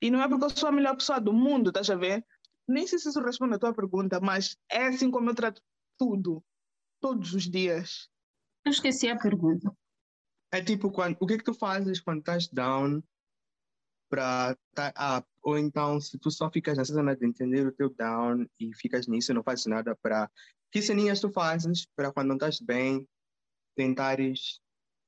[0.00, 2.22] E não é porque eu sou a melhor pessoa do mundo, estás a ver?
[2.68, 5.62] Nem sei se isso responde a tua pergunta, mas é assim como eu trato
[5.98, 6.42] tudo,
[7.00, 8.08] todos os dias.
[8.64, 9.72] Eu esqueci a pergunta.
[10.52, 13.02] É tipo, quando, o que é que tu fazes quando estás down
[14.08, 15.28] para estar tá up?
[15.42, 19.06] Ou então, se tu só ficas nessa zona de entender o teu down e ficas
[19.06, 20.30] nisso e não fazes nada para...
[20.70, 23.08] Que ceninhas tu fazes para quando não estás bem,
[23.76, 24.60] tentares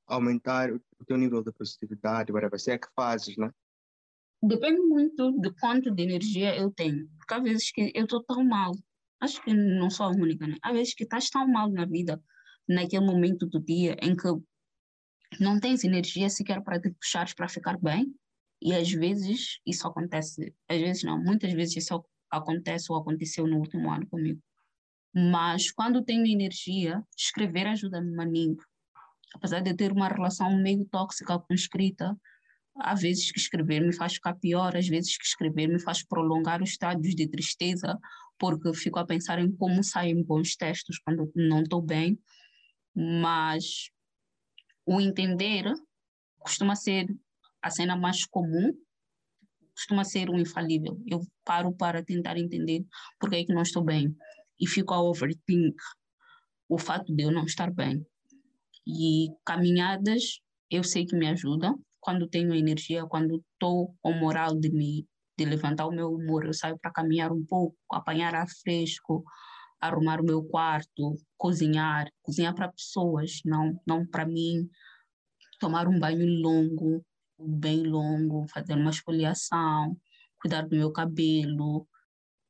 [0.07, 3.53] aumentar o teu nível de positividade, whatever, se é que fazes, né?
[4.43, 7.09] Depende muito de quanto de energia eu tenho.
[7.19, 8.73] Porque há vezes que eu estou tão mal.
[9.21, 10.57] Acho que não sou a única, né?
[10.63, 12.23] Há vezes que estás tão mal na vida,
[12.69, 14.29] naquele momento do dia em que
[15.41, 18.15] não tens energia sequer para te puxares para ficar bem.
[18.61, 23.59] E às vezes isso acontece, às vezes não, muitas vezes isso acontece ou aconteceu no
[23.59, 24.41] último ano comigo.
[25.15, 28.57] Mas quando tenho energia, escrever ajuda-me maninho.
[29.35, 32.17] Apesar de ter uma relação meio tóxica com escrita,
[32.79, 36.63] há vezes que escrever me faz ficar pior, às vezes que escrever me faz prolongar
[36.63, 37.99] os estádios de tristeza,
[38.39, 42.19] porque fico a pensar em como saem bons textos quando não estou bem,
[42.95, 43.91] mas
[44.87, 45.65] o entender
[46.39, 47.07] costuma ser
[47.61, 48.73] a cena mais comum,
[49.75, 51.01] costuma ser o infalível.
[51.07, 52.85] Eu paro para tentar entender
[53.19, 54.17] porque é que não estou bem
[54.61, 55.77] e fico a overthink
[56.69, 58.05] o fato de eu não estar bem.
[58.87, 64.71] E caminhadas eu sei que me ajudam, quando tenho energia, quando estou com moral de
[64.71, 69.23] me de levantar o meu humor, eu saio para caminhar um pouco, apanhar ar fresco,
[69.79, 74.71] arrumar o meu quarto, cozinhar, cozinhar para pessoas, não não para mim,
[75.61, 77.05] tomar um banho longo,
[77.39, 79.95] bem longo, fazer uma esfoliação,
[80.41, 81.87] cuidar do meu cabelo,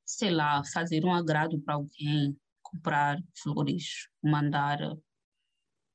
[0.07, 4.79] sei lá, fazer um agrado para alguém, comprar flores, mandar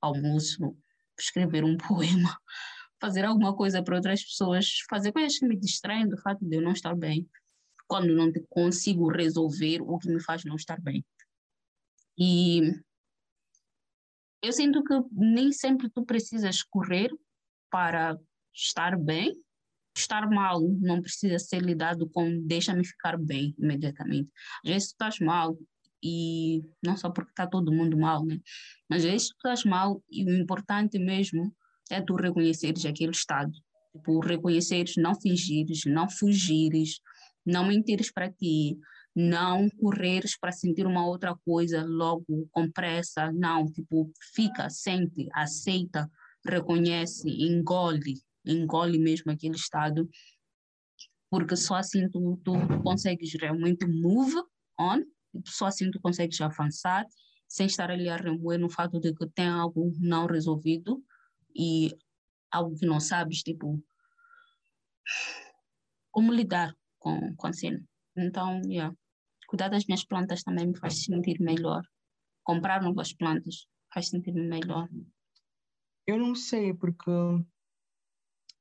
[0.01, 0.75] almoço,
[1.17, 2.37] escrever um poema
[3.03, 6.61] fazer alguma coisa para outras pessoas, fazer coisas que me distraem do fato de eu
[6.61, 7.29] não estar bem,
[7.85, 11.05] quando não consigo resolver o que me faz não estar bem.
[12.17, 12.61] E
[14.41, 17.11] eu sinto que nem sempre tu precisas correr
[17.69, 18.17] para
[18.55, 19.35] estar bem.
[19.97, 24.31] Estar mal não precisa ser lidado com deixa-me ficar bem imediatamente.
[24.63, 25.57] Às vezes tu estás mal
[26.01, 28.39] e não só porque está todo mundo mal, né?
[28.89, 31.53] Mas às vezes tu estás mal e o importante mesmo
[31.89, 33.51] é tu reconheceres aquele estado.
[33.91, 36.99] Tipo, reconheceres, não fingires, não fugires,
[37.45, 38.77] não mentires para ti,
[39.15, 46.09] não correres para sentir uma outra coisa logo com pressa, não, tipo, fica, sente, aceita,
[46.45, 48.15] reconhece, engole,
[48.45, 50.09] engole mesmo aquele estado,
[51.29, 54.35] porque só assim tu, tu consegues realmente move
[54.79, 54.99] on,
[55.31, 57.05] tipo, só assim tu consegues avançar,
[57.47, 61.03] sem estar ali a remoer no fato de que tem algo não resolvido,
[61.55, 61.95] e
[62.51, 63.83] algo que não sabes, tipo,
[66.11, 67.83] como lidar com, com a cena.
[68.15, 68.95] Então, yeah.
[69.47, 71.81] cuidar das minhas plantas também me faz sentir melhor.
[72.43, 74.87] Comprar novas plantas faz sentir-me melhor.
[76.05, 77.09] Eu não sei, porque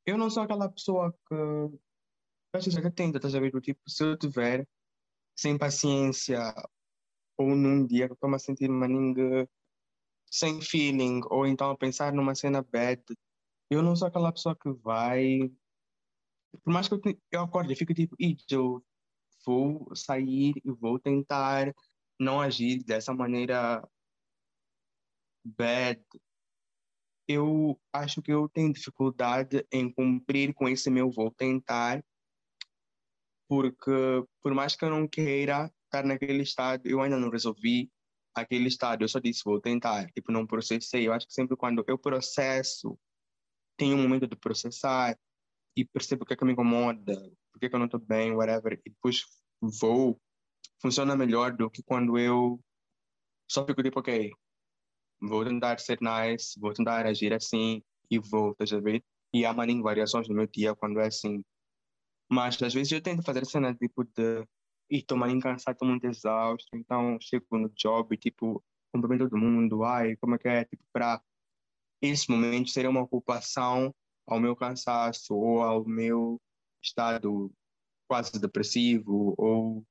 [0.06, 1.78] eu não sou aquela pessoa que
[2.54, 3.50] às vezes atenta, estás a ver?
[3.60, 4.66] Tipo, se eu tiver
[5.36, 6.54] sem paciência
[7.38, 9.48] ou num dia que eu estou a sentir uma ninguém
[10.32, 13.02] sem feeling, ou então a pensar numa cena bad.
[13.70, 15.52] Eu não sou aquela pessoa que vai.
[16.64, 18.16] Por mais que eu, eu acorde e fico tipo,
[18.50, 18.82] eu
[19.44, 21.74] vou sair e vou tentar
[22.18, 23.86] não agir dessa maneira
[25.44, 26.02] bad.
[27.28, 32.02] Eu acho que eu tenho dificuldade em cumprir com esse meu vou tentar,
[33.48, 33.90] porque
[34.42, 37.90] por mais que eu não queira estar naquele estado, eu ainda não resolvi
[38.34, 41.06] aquele estado, eu só disse, vou tentar, tipo, não processei.
[41.06, 42.98] Eu acho que sempre quando eu processo,
[43.76, 45.18] tenho um momento de processar
[45.76, 47.14] e percebo o que é que me incomoda,
[47.52, 49.24] por que, é que eu não estou bem, whatever, e depois
[49.80, 50.20] vou,
[50.80, 52.60] funciona melhor do que quando eu
[53.50, 54.32] só fico tipo, ok,
[55.20, 59.02] vou tentar ser nice, vou tentar agir assim e vou, tá a ver?
[59.32, 61.42] E há maninho variações no meu dia quando é assim.
[62.30, 64.46] Mas às vezes eu tento fazer cena tipo de
[64.92, 69.82] e estou mais cansado, estou muito exausto, então chego no job tipo, cumprimento todo mundo,
[69.84, 71.22] ai, como é que é, tipo, para
[72.02, 73.94] esse momento seria uma ocupação
[74.26, 76.38] ao meu cansaço ou ao meu
[76.82, 77.50] estado
[78.06, 79.82] quase depressivo ou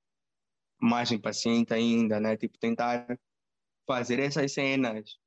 [0.80, 2.38] mais impaciente ainda, né?
[2.38, 3.08] Tipo, tentar
[3.88, 5.18] fazer essas cenas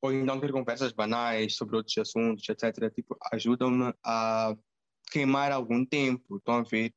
[0.00, 2.88] ou então ter conversas banais sobre outros assuntos, etc.
[2.94, 4.56] Tipo, ajudam-me a
[5.10, 6.94] queimar algum tempo, estão a ver?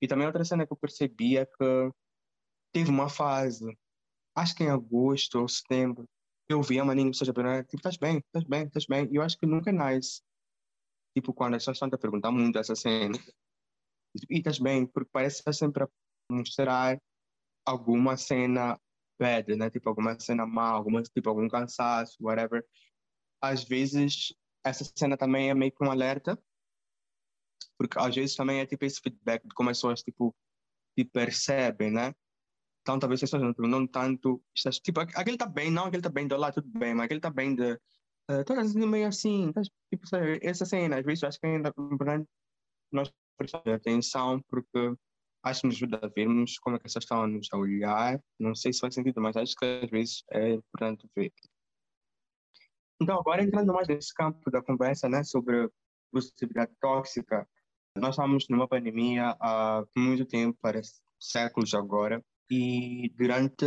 [0.00, 1.90] E também outra cena que eu percebi é que
[2.72, 3.76] teve uma fase,
[4.34, 6.08] acho que em agosto ou setembro,
[6.48, 9.08] eu vi a maninha pessoas a tipo, estás bem, estás bem, estás bem.
[9.12, 10.20] E eu acho que nunca é nice.
[11.14, 13.16] Tipo, quando as pessoas estão a perguntar muito essa cena.
[14.28, 15.88] E estás bem, porque parece sempre a
[16.32, 17.00] mostrar
[17.64, 18.76] alguma cena
[19.20, 19.70] bad, né?
[19.70, 22.64] Tipo, alguma cena má, alguma, tipo, algum cansaço, whatever.
[23.40, 24.34] Às vezes,
[24.64, 26.36] essa cena também é meio que um alerta
[27.80, 30.36] porque às vezes também é tipo esse feedback de como as pessoas tipo,
[30.94, 32.14] te percebem, né?
[32.82, 34.42] Então talvez as pessoas não, não tanto,
[34.82, 37.30] tipo, aquele está bem, não, aquele está bem, do lado tudo bem, mas aquele está
[37.30, 39.50] bem de, uh, todas meio assim,
[39.90, 40.04] tipo,
[40.42, 42.28] essa cena, às vezes acho que ainda importante
[42.92, 44.94] nós prestarmos atenção, porque
[45.42, 48.22] acho que nos ajuda a vermos como é que as pessoas estão a nos olhar,
[48.38, 51.32] não sei se faz sentido, mas acho que às vezes é importante ver.
[53.00, 55.70] Então, agora entrando mais nesse campo da conversa, né, sobre
[56.12, 57.48] positividade tóxica,
[58.00, 63.66] nós estamos numa pandemia há muito tempo, parece séculos agora, e durante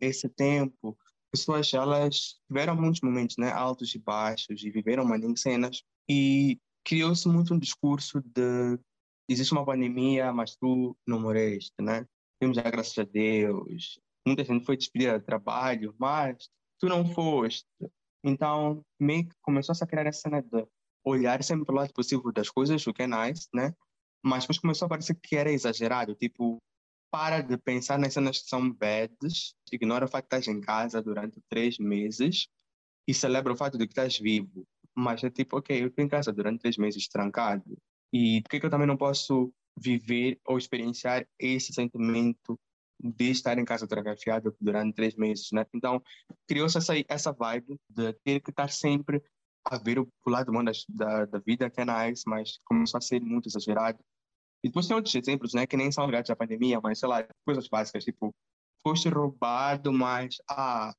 [0.00, 0.98] esse tempo,
[1.30, 7.28] pessoas elas tiveram muitos momentos, né, altos e baixos, e viveram maninho cenas, e criou-se
[7.28, 8.78] muito um discurso de
[9.28, 12.06] existe uma pandemia, mas tu não morreste, né?
[12.40, 14.00] Temos já graças a Deus.
[14.26, 16.48] Muita gente foi despedida do trabalho, mas
[16.80, 17.66] tu não foste.
[18.24, 20.66] Então, meio que começou a criar essa cena de
[21.04, 23.72] olhar sempre o lado possível das coisas, o que é nice, né?
[24.22, 26.58] Mas depois começou a parecer que era exagerado, tipo,
[27.10, 31.02] para de pensar nas cenas que são bads, ignora o fato de estás em casa
[31.02, 32.48] durante três meses
[33.06, 34.66] e celebra o fato de que estás vivo.
[34.94, 37.78] Mas é tipo, ok, eu estou em casa durante três meses trancado
[38.12, 42.58] e por que, que eu também não posso viver ou experienciar esse sentimento
[43.00, 45.64] de estar em casa trancafiado durante três meses, né?
[45.72, 46.02] Então,
[46.48, 49.22] criou-se essa, essa vibe de ter que estar sempre
[49.76, 53.48] ver o, lado bom da, da vida que é nice, mas começou a ser muito
[53.48, 53.98] exagerado.
[54.64, 57.26] E depois tem outros exemplos, né, que nem são ligados à pandemia, mas sei lá,
[57.44, 58.34] coisas básicas, tipo,
[58.82, 60.94] foste roubado, mas, ah,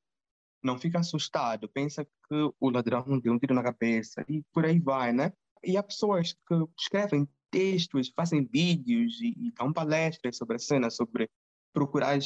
[0.63, 4.79] não fica assustado, pensa que o ladrão deu um tiro na cabeça e por aí
[4.79, 5.33] vai, né?
[5.63, 10.89] E há pessoas que escrevem textos, fazem vídeos e, e dão palestras sobre a cena,
[10.89, 11.29] sobre
[11.73, 12.19] procurar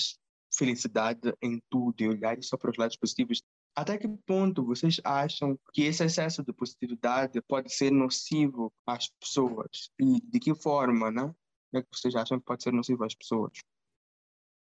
[0.56, 3.42] felicidade em tudo e olhar só para os lados positivos.
[3.76, 9.90] Até que ponto vocês acham que esse excesso de positividade pode ser nocivo às pessoas?
[10.00, 11.34] E de que forma, né?
[11.74, 13.52] É que vocês acham que pode ser nocivo às pessoas?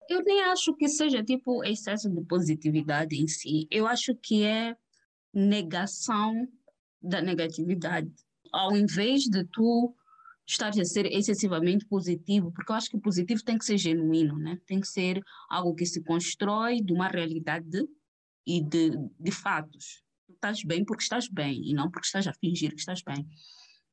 [0.10, 3.67] Eu nem acho que seja tipo excesso de positividade em si.
[3.72, 4.76] Eu acho que é
[5.34, 6.48] negação
[7.02, 8.12] da negatividade.
[8.52, 9.93] Ao invés de tu
[10.46, 14.38] estar a ser excessivamente positivo, porque eu acho que o positivo tem que ser genuíno,
[14.38, 14.60] né?
[14.65, 17.86] Tem que ser algo que se constrói de uma realidade
[18.47, 20.01] e de, de fatos.
[20.25, 23.27] Tu estás bem porque estás bem e não porque estás a fingir que estás bem.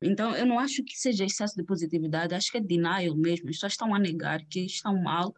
[0.01, 3.49] Então, eu não acho que seja excesso de positividade, acho que é denial mesmo.
[3.49, 5.35] As pessoas estão a negar que estão mal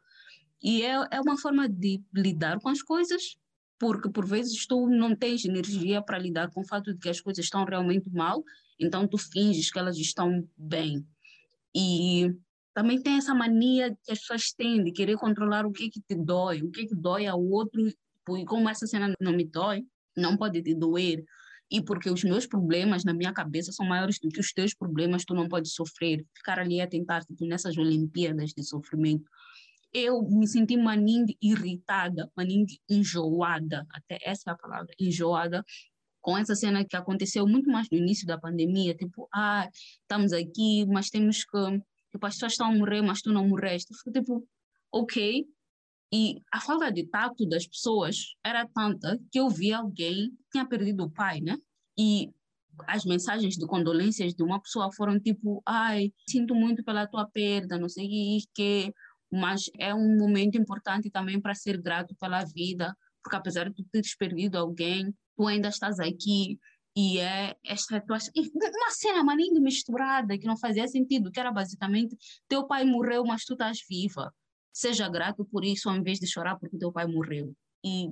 [0.61, 3.37] e é, é uma forma de lidar com as coisas,
[3.79, 7.21] porque por vezes tu não tens energia para lidar com o fato de que as
[7.21, 8.43] coisas estão realmente mal,
[8.79, 11.05] então tu finges que elas estão bem.
[11.75, 12.33] E
[12.73, 16.15] também tem essa mania que as pessoas têm de querer controlar o que que te
[16.15, 17.81] dói, o que que dói ao outro
[18.35, 19.85] e como essa cena não me dói,
[20.15, 21.23] não pode te doer.
[21.69, 25.25] E porque os meus problemas na minha cabeça são maiores do que os teus problemas,
[25.25, 26.25] tu não podes sofrer.
[26.35, 29.29] Ficar ali a tentar, tipo, nessas Olimpíadas de sofrimento.
[29.93, 35.63] Eu me senti maninho irritada, maninho enjoada, até essa é a palavra, enjoada,
[36.21, 39.69] com essa cena que aconteceu muito mais no início da pandemia, tipo, ah,
[40.01, 43.93] estamos aqui, mas temos que, tipo, as pessoas estão a morrer, mas tu não morreste.
[44.11, 44.45] Tipo,
[44.91, 45.45] ok,
[46.11, 50.65] e a falta de tato das pessoas era tanta que eu vi alguém que tinha
[50.65, 51.57] perdido o pai, né?
[51.97, 52.31] E
[52.87, 57.77] as mensagens de condolências de uma pessoa foram tipo, ai, sinto muito pela tua perda,
[57.77, 58.93] não sei o que,
[59.31, 63.83] mas é um momento importante também para ser grato pela vida, porque apesar de tu
[63.91, 66.59] teres perdido alguém, tu ainda estás aqui.
[66.95, 68.17] E é esta tua...
[68.35, 72.15] uma cena maninho misturada que não fazia sentido, que era basicamente
[72.47, 74.33] teu pai morreu, mas tu estás viva
[74.77, 77.51] seja grato por isso ao invés de chorar porque teu pai morreu.
[77.83, 78.11] E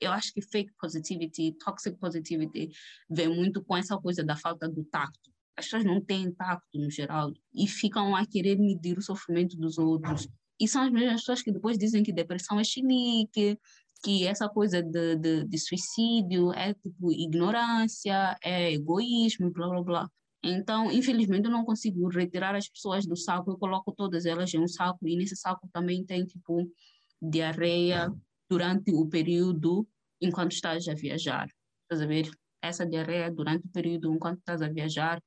[0.00, 2.68] eu acho que fake positivity, toxic positivity,
[3.08, 5.30] vem muito com essa coisa da falta do tacto.
[5.56, 9.78] As pessoas não têm tacto no geral e ficam a querer medir o sofrimento dos
[9.78, 10.26] outros.
[10.58, 13.56] E são as mesmas pessoas que depois dizem que depressão é chilique,
[14.02, 20.10] que essa coisa de, de, de suicídio é tipo ignorância, é egoísmo, blá blá blá.
[20.42, 24.58] Então, infelizmente, eu não consigo retirar as pessoas do saco, eu coloco todas elas em
[24.58, 26.70] um saco, e nesse saco também tem, tipo,
[27.20, 28.10] diarreia
[28.48, 29.86] durante o período
[30.20, 31.46] enquanto estás a viajar.
[31.82, 32.30] Estás a ver?
[32.62, 35.22] Essa diarreia durante o período enquanto estás a viajar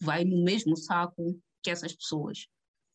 [0.00, 2.46] vai no mesmo saco que essas pessoas.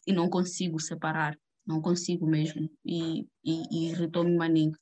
[0.06, 2.70] E não consigo separar, não consigo mesmo.
[2.86, 4.78] E, e, e maninho.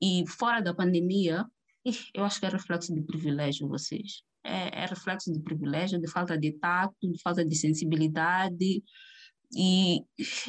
[0.00, 1.44] E fora da pandemia,
[2.14, 6.38] eu acho que é reflexo de privilégio vocês é, é reflexo de privilégio, de falta
[6.38, 8.82] de tato, de falta de sensibilidade.
[9.54, 10.00] E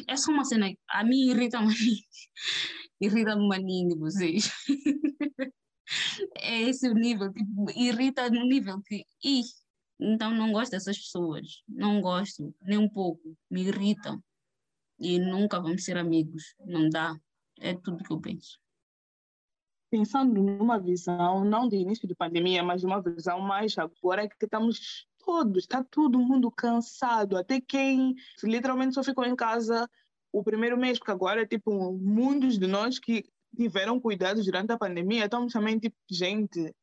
[0.08, 0.72] é só uma cena.
[0.90, 2.04] A mim irrita maninho.
[3.00, 4.50] irrita-me maninho de vocês.
[6.36, 7.32] é esse o nível.
[7.32, 9.04] Tipo, irrita no nível que.
[9.24, 9.42] Ih,
[10.00, 11.62] então não gosto dessas pessoas.
[11.68, 13.36] Não gosto, nem um pouco.
[13.50, 14.22] Me irritam.
[14.98, 16.54] E nunca vamos ser amigos.
[16.66, 17.14] Não dá.
[17.60, 18.58] É tudo que eu penso
[19.90, 24.28] pensando numa visão, não de início de pandemia, mas de uma visão mais agora é
[24.28, 29.88] que estamos todos, está todo mundo cansado, até quem literalmente só ficou em casa
[30.32, 33.24] o primeiro mês, porque agora, tipo, muitos de nós que
[33.56, 36.74] tiveram cuidados durante a pandemia, estamos também, tipo, gente,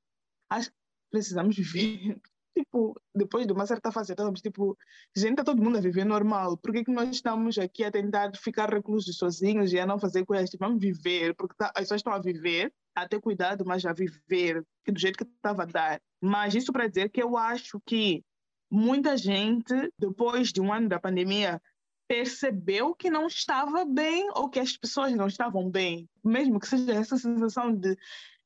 [0.50, 0.78] acho que
[1.12, 2.20] precisamos viver.
[2.58, 4.78] Tipo, depois de uma certa fase, estamos tipo,
[5.16, 6.58] gente, está todo mundo a viver normal.
[6.58, 10.26] Por que, que nós estamos aqui a tentar ficar reclusos sozinhos e a não fazer
[10.26, 10.50] coisas?
[10.50, 13.92] Tipo, vamos viver, porque tá, as pessoas estão a viver a ter cuidado, mas a
[13.92, 16.02] viver do jeito que estava a dar.
[16.22, 18.24] Mas isso para dizer que eu acho que
[18.72, 21.62] muita gente, depois de um ano da pandemia,
[22.08, 26.08] percebeu que não estava bem ou que as pessoas não estavam bem.
[26.24, 27.98] Mesmo que seja essa sensação de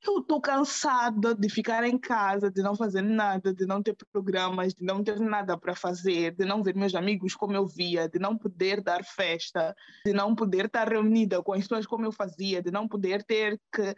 [0.01, 4.73] eu estou cansada de ficar em casa, de não fazer nada, de não ter programas,
[4.73, 8.19] de não ter nada para fazer, de não ver meus amigos como eu via, de
[8.19, 9.75] não poder dar festa,
[10.05, 13.59] de não poder estar reunida com as pessoas como eu fazia, de não poder ter
[13.73, 13.95] que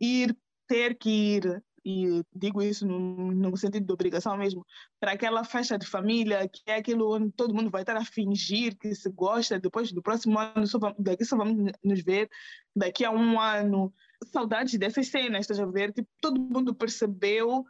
[0.00, 0.36] ir,
[0.66, 4.64] ter que ir e digo isso no, no, sentido de obrigação mesmo,
[5.00, 8.76] para aquela festa de família, que é aquilo onde todo mundo vai estar a fingir
[8.78, 12.30] que se gosta, depois do próximo ano, só vamos, daqui só vamos nos ver
[12.74, 13.92] daqui a um ano.
[14.26, 15.92] Saudades dessas cenas, estás a ver?
[15.92, 17.64] Tipo, todo mundo percebeu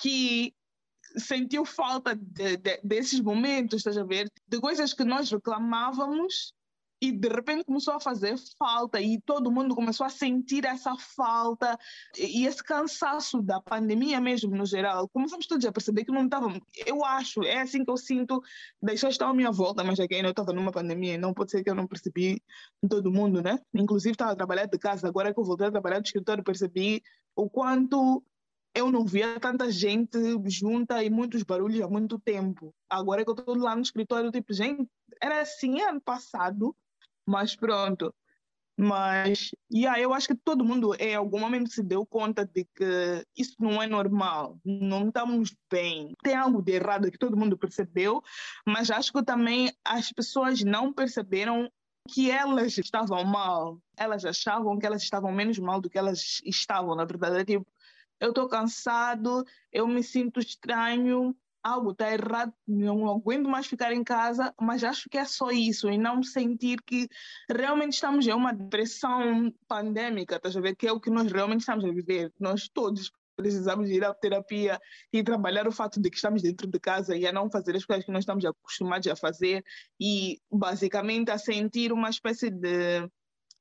[0.00, 0.54] que
[1.16, 4.30] sentiu falta de, de, desses momentos, estás a ver?
[4.46, 6.54] De coisas que nós reclamávamos
[7.00, 11.78] e de repente começou a fazer falta e todo mundo começou a sentir essa falta
[12.18, 15.08] e esse cansaço da pandemia mesmo no geral.
[15.08, 16.60] Começamos todos a perceber que não estávamos.
[16.86, 18.42] Eu acho, é assim que eu sinto,
[18.84, 21.70] pessoas estão à minha volta, mas aqui eu estava numa pandemia, não pode ser que
[21.70, 22.42] eu não percebi
[22.88, 23.58] todo mundo, né?
[23.72, 27.02] Inclusive estava a trabalhar de casa, agora que eu voltei a trabalhar de escritório, percebi
[27.34, 28.22] o quanto
[28.74, 32.74] eu não via tanta gente junta e muitos barulhos há muito tempo.
[32.88, 34.86] Agora que eu estou lá no escritório, tipo, gente,
[35.20, 36.76] era assim ano passado,
[37.26, 38.14] mas pronto.
[38.82, 43.26] Mas, yeah, eu acho que todo mundo em algum momento se deu conta de que
[43.36, 46.14] isso não é normal, não estamos bem.
[46.22, 48.22] Tem algo de errado que todo mundo percebeu,
[48.66, 51.70] mas acho que também as pessoas não perceberam
[52.08, 53.78] que elas estavam mal.
[53.98, 57.36] Elas achavam que elas estavam menos mal do que elas estavam, na verdade.
[57.36, 57.66] É tipo,
[58.18, 64.02] eu estou cansado, eu me sinto estranho, algo está errado, não aguento mais ficar em
[64.02, 67.08] casa, mas acho que é só isso, e não sentir que
[67.48, 70.74] realmente estamos em uma depressão pandêmica, estás a ver?
[70.76, 72.32] Que é o que nós realmente estamos a viver.
[72.38, 74.78] Nós todos precisamos ir à terapia
[75.12, 77.84] e trabalhar o fato de que estamos dentro de casa e a não fazer as
[77.84, 79.64] coisas que nós estamos acostumados a fazer
[79.98, 83.08] e basicamente a sentir uma espécie de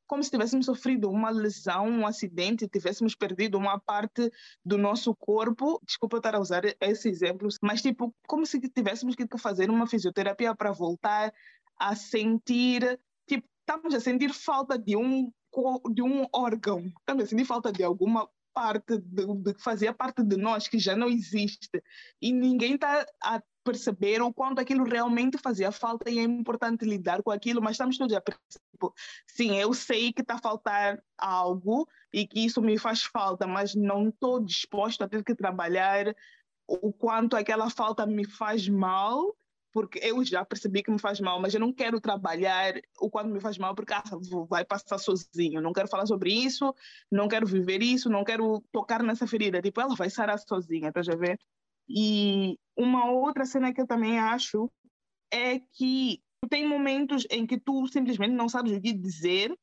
[0.09, 4.31] como se tivéssemos sofrido uma lesão, um acidente, tivéssemos perdido uma parte
[4.65, 5.79] do nosso corpo.
[5.85, 10.55] Desculpa estar a usar esse exemplo, mas tipo, como se tivéssemos que fazer uma fisioterapia
[10.55, 11.31] para voltar
[11.77, 15.31] a sentir, tipo, estamos a sentir falta de um
[15.91, 20.37] de um órgão, estamos a sentir falta de alguma parte de, que fazia parte de
[20.37, 21.81] nós que já não existe
[22.21, 27.23] e ninguém está a perceber o quanto aquilo realmente fazia falta e é importante lidar
[27.23, 28.21] com aquilo, mas estamos todos a
[28.79, 28.93] tipo,
[29.27, 33.75] sim, eu sei que está a faltar algo e que isso me faz falta, mas
[33.75, 36.15] não estou disposto a ter que trabalhar
[36.65, 39.35] o quanto aquela falta me faz mal,
[39.71, 43.29] porque eu já percebi que me faz mal, mas eu não quero trabalhar o quanto
[43.29, 44.03] me faz mal, porque ah,
[44.47, 45.61] vai passar sozinho.
[45.61, 46.73] Não quero falar sobre isso,
[47.11, 49.61] não quero viver isso, não quero tocar nessa ferida.
[49.61, 51.39] Tipo, ela vai sarar sozinha, tá já ver?
[51.87, 54.71] E uma outra cena que eu também acho
[55.31, 59.53] é que tem momentos em que tu simplesmente não sabes o que dizer,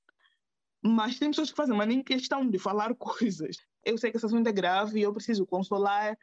[0.82, 3.56] mas tem pessoas que fazem uma nem questão de falar coisas.
[3.84, 6.16] Eu sei que esse assunto é grave e eu preciso consolar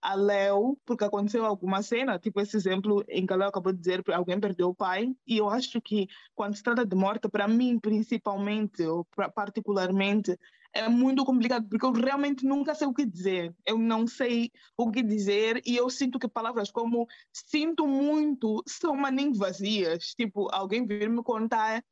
[0.00, 3.78] a Léo, porque aconteceu alguma cena, tipo esse exemplo em que a Léo acabou de
[3.78, 7.28] dizer que alguém perdeu o pai, e eu acho que quando se trata de morte,
[7.28, 10.36] para mim principalmente, ou particularmente,
[10.74, 13.54] é muito complicado, porque eu realmente nunca sei o que dizer.
[13.66, 18.96] Eu não sei o que dizer e eu sinto que palavras como sinto muito são
[18.96, 20.14] maninho vazias.
[20.14, 21.84] Tipo, alguém vir me contar,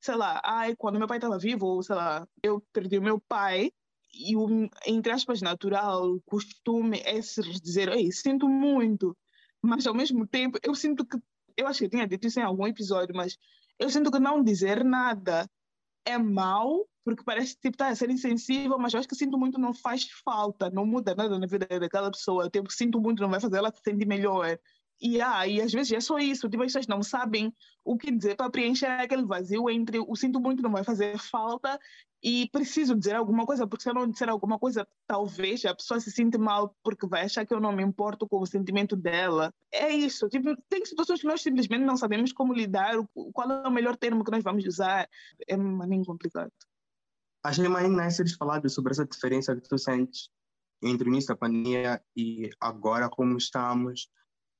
[0.00, 3.20] sei lá, ai, quando meu pai estava vivo, ou sei lá, eu perdi o meu
[3.20, 3.72] pai,
[4.12, 9.16] e o, entre aspas, natural, costume é se dizer, ei, sinto muito.
[9.62, 11.18] Mas ao mesmo tempo, eu sinto que,
[11.56, 13.36] eu acho que eu tinha dito isso em algum episódio, mas
[13.78, 15.48] eu sinto que não dizer nada
[16.04, 19.58] é mal, porque parece tipo, tá a ser insensível, mas eu acho que sinto muito
[19.58, 22.50] não faz falta, não muda nada na vida daquela pessoa.
[22.50, 24.58] Tipo, sinto muito não vai fazer ela se sentir melhor.
[25.00, 27.54] E, ah, às vezes é só isso, tipo, as pessoas não sabem
[27.84, 31.78] o que dizer para preencher aquele vazio entre o sinto muito não vai fazer falta
[32.20, 36.00] e preciso dizer alguma coisa, porque se eu não disser alguma coisa, talvez a pessoa
[36.00, 39.54] se sinta mal porque vai achar que eu não me importo com o sentimento dela.
[39.72, 42.96] É isso, tipo, tem situações que nós simplesmente não sabemos como lidar,
[43.32, 45.08] qual é o melhor termo que nós vamos usar,
[45.46, 46.50] é bem complicado.
[47.42, 50.30] Achei mais nice falarem sobre essa diferença que tu sentes
[50.82, 54.08] entre o início da pandemia e agora como estamos,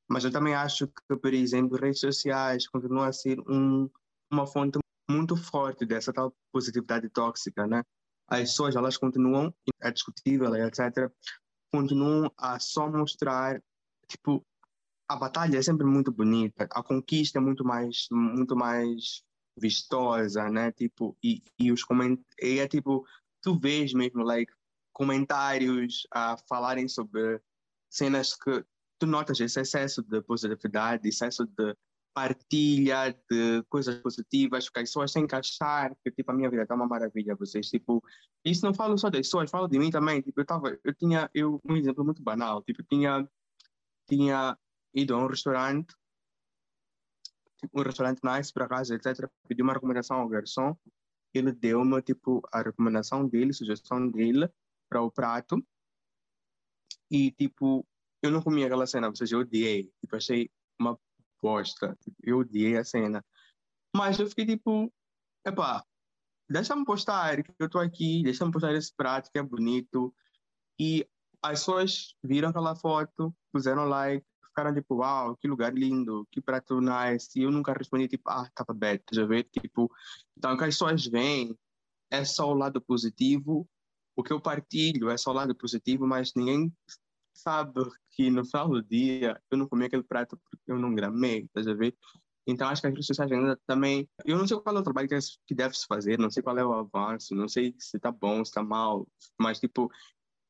[0.08, 3.88] mas eu também acho que, por exemplo, redes sociais continuam a ser um,
[4.30, 4.78] uma fonte
[5.10, 7.82] muito forte dessa tal positividade tóxica, né?
[8.26, 11.10] As pessoas, elas continuam, é discutível, etc.,
[11.72, 13.62] continuam a só mostrar,
[14.06, 14.44] tipo,
[15.08, 19.22] a batalha é sempre muito bonita, a conquista é muito mais, muito mais
[19.58, 20.72] vistosa, né?
[20.72, 23.04] Tipo, e, e os comentários, é tipo,
[23.42, 24.52] tu vês mesmo, like,
[24.92, 27.40] comentários a falarem sobre
[27.90, 28.64] cenas que
[28.98, 31.76] tu notas esse excesso de positividade, excesso de
[32.12, 36.62] partilha de coisas positivas, que as pessoas têm que achar que tipo, a minha vida
[36.62, 37.36] está uma maravilha.
[37.36, 38.02] Vocês, tipo,
[38.44, 40.20] isso não falo só das pessoas, falo de mim também.
[40.20, 43.28] Tipo, eu, tava, eu tinha, eu, um exemplo muito banal, tipo, tinha,
[44.08, 44.58] tinha
[44.92, 45.94] ido a um restaurante,
[47.72, 49.28] um restaurante nice, para casa, etc.
[49.46, 50.76] Pedi uma recomendação ao garçom,
[51.34, 54.50] ele deu-me, tipo, a recomendação dele, sugestão dele
[54.88, 55.62] para o prato,
[57.10, 57.86] e, tipo,
[58.22, 59.90] eu não comi aquela cena, ou seja, eu odiei.
[60.00, 60.98] Tipo, achei uma
[61.42, 61.96] bosta.
[62.02, 63.24] Tipo, eu odiei a cena.
[63.96, 64.92] Mas eu fiquei tipo,
[65.46, 65.84] epá,
[66.48, 70.14] deixa-me postar que eu tô aqui, deixa-me postar esse prato que é bonito.
[70.78, 71.08] E
[71.42, 74.26] as pessoas viram aquela foto, puseram like,
[74.58, 77.38] ficaram tipo, uau, que lugar lindo, que prato nice.
[77.38, 79.44] E eu nunca respondi tipo, ah, tava bad, já vê?
[79.44, 79.90] Tipo,
[80.36, 81.56] então as pessoas veem
[82.10, 83.68] é só o lado positivo.
[84.16, 86.72] O que eu partilho é só o lado positivo, mas ninguém
[87.32, 87.80] sabe
[88.10, 91.68] que no final do dia eu não comi aquele prato porque eu não gramei, estás
[91.68, 91.96] a ver?
[92.44, 94.08] Então acho que as redes sociais ainda também.
[94.24, 95.08] Eu não sei qual é o trabalho
[95.46, 98.44] que deve se fazer, não sei qual é o avanço, não sei se está bom,
[98.44, 99.06] se está mal,
[99.38, 99.88] mas tipo,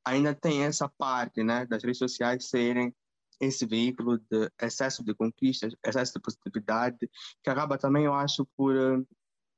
[0.04, 2.94] ainda tem essa parte, né, das redes sociais serem
[3.40, 7.10] esse veículo de excesso de conquistas, excesso de positividade,
[7.42, 9.06] que acaba também, eu acho, por uh,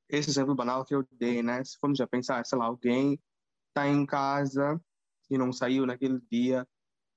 [0.09, 1.63] esse exemplo banal que eu dei, né?
[1.65, 3.19] Se formos a pensar, sei lá, alguém
[3.69, 4.81] está em casa
[5.31, 6.67] e não saiu naquele dia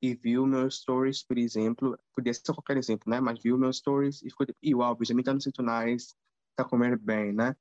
[0.01, 3.19] e viu meus stories, por exemplo, podia ser qualquer exemplo, né?
[3.19, 6.13] Mas viu meus stories e ficou tipo, e uau, Benjamin tá no sítio nice,
[6.55, 7.55] tá comendo bem, né?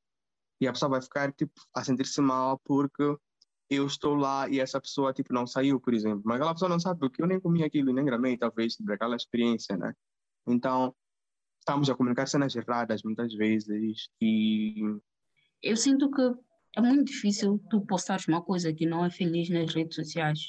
[0.60, 3.16] E a pessoa vai ficar, tipo, a sentir-se mal porque
[3.70, 6.22] eu estou lá e essa pessoa, tipo, não saiu, por exemplo.
[6.24, 9.16] Mas aquela pessoa não sabe porque eu nem comi aquilo, nem gramei, talvez, tipo, aquela
[9.16, 9.94] experiência, né?
[10.46, 10.94] Então,
[11.60, 14.74] estamos a comunicar cenas erradas muitas vezes e...
[15.62, 16.22] Eu sinto que
[16.76, 20.40] é muito difícil tu postares uma coisa que não é feliz nas redes sociais.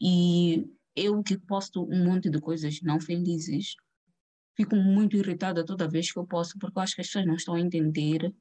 [0.00, 0.64] E
[0.94, 3.74] eu que posto um monte de coisas não felizes,
[4.56, 7.34] fico muito irritada toda vez que eu posto, porque eu acho que as pessoas não
[7.34, 8.32] estão a entender.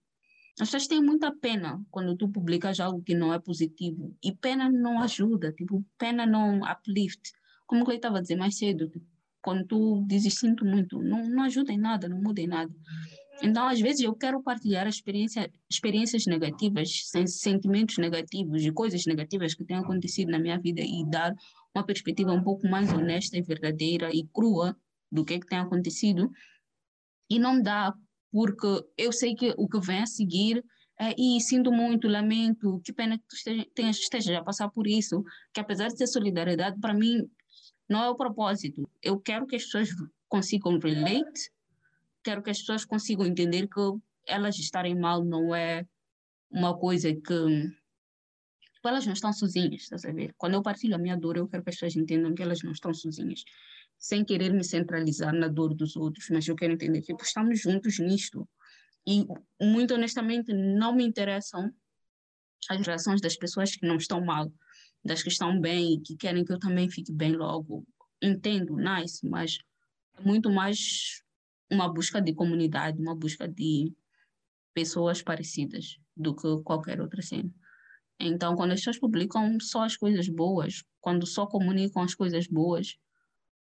[0.60, 4.16] As pessoas têm muita pena quando tu publicas algo que não é positivo.
[4.24, 7.32] E pena não ajuda, tipo, pena não uplift.
[7.66, 9.06] Como eu estava a dizer mais cedo, tipo,
[9.42, 12.74] quando tu dizes sinto muito, não, não ajuda em nada, não muda em nada.
[13.42, 19.64] Então, às vezes, eu quero partilhar experiência, experiências negativas, sentimentos negativos e coisas negativas que
[19.64, 21.36] têm acontecido na minha vida e dar
[21.74, 24.76] uma perspectiva um pouco mais honesta e verdadeira e crua
[25.12, 26.32] do que, é que tem acontecido.
[27.30, 27.94] E não dá,
[28.38, 30.64] porque eu sei que o que vem a seguir
[31.00, 35.24] é, e sinto muito, lamento, que pena que tu esteja, esteja a passar por isso,
[35.52, 37.28] que apesar de ser solidariedade, para mim
[37.90, 38.88] não é o propósito.
[39.02, 39.90] Eu quero que as pessoas
[40.30, 41.50] consigam relate,
[42.24, 43.82] quero que as pessoas consigam entender que
[44.28, 45.88] elas estarem mal não é
[46.52, 47.74] uma coisa que
[48.84, 50.36] elas não estão sozinhas, estás a ver?
[50.38, 52.72] Quando eu partilho a minha dor, eu quero que as pessoas entendam que elas não
[52.72, 53.44] estão sozinhas.
[53.98, 57.60] Sem querer me centralizar na dor dos outros, mas eu quero entender que tipo, estamos
[57.60, 58.48] juntos nisto.
[59.08, 59.26] E,
[59.62, 61.72] muito honestamente, não me interessam
[62.70, 64.52] as reações das pessoas que não estão mal,
[65.04, 67.86] das que estão bem e que querem que eu também fique bem logo.
[68.22, 69.58] Entendo, nice, mas
[70.18, 71.24] é muito mais
[71.72, 73.94] uma busca de comunidade, uma busca de
[74.74, 77.52] pessoas parecidas do que qualquer outra cena.
[78.20, 82.98] Então, quando as pessoas publicam só as coisas boas, quando só comunicam as coisas boas,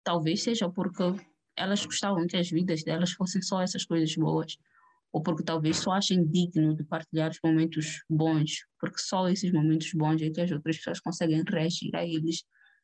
[0.06, 1.04] talvez seja porque
[1.58, 4.56] elas gostavam que as vidas delas fossem só essas coisas boas,
[5.12, 9.92] ou porque talvez só achem digno de partilhar os momentos bons, porque só esses momentos
[9.94, 12.44] bons é que as outras pessoas conseguem reagir a eles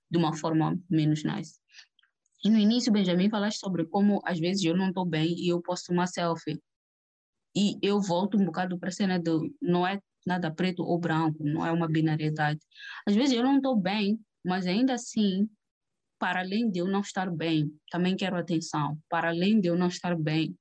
[0.09, 1.59] de uma forma menos nice.
[2.43, 5.61] E no início, Benjamin, falaste sobre como às vezes eu não estou bem e eu
[5.61, 6.59] posto uma selfie.
[7.55, 11.43] E eu volto um bocado para a cena do não é nada preto ou branco,
[11.43, 12.59] não é uma binariedade.
[13.05, 15.47] Às vezes eu não estou bem, mas ainda assim,
[16.21, 18.95] para além de eu não estar bem, também quero atenção.
[19.09, 20.55] Para além de eu não estar bem,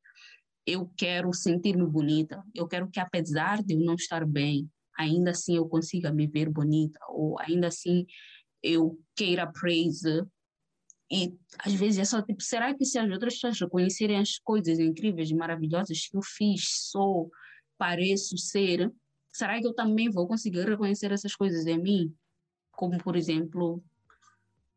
[0.67, 2.43] eu quero sentir-me bonita.
[2.55, 4.67] Eu quero que, apesar de eu não estar bem,
[4.99, 8.07] ainda assim eu consiga me ver bonita, ou ainda assim
[8.63, 10.25] eu queira praise.
[11.13, 14.79] E às vezes é só tipo, será que se as outras pessoas reconhecerem as coisas
[14.79, 17.31] incríveis e maravilhosas que eu fiz, sou,
[17.77, 18.91] pareço ser,
[19.31, 22.15] será que eu também vou conseguir reconhecer essas coisas em mim?
[22.73, 23.85] Como, por exemplo,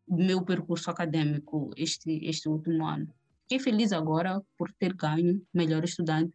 [0.07, 3.07] meu percurso acadêmico este, este último ano.
[3.43, 6.33] Fiquei feliz agora por ter ganho melhor estudante,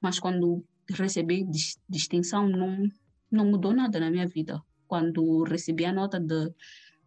[0.00, 1.46] mas quando recebi
[1.88, 2.88] distinção não,
[3.30, 4.62] não mudou nada na minha vida.
[4.86, 6.52] Quando recebi a nota de,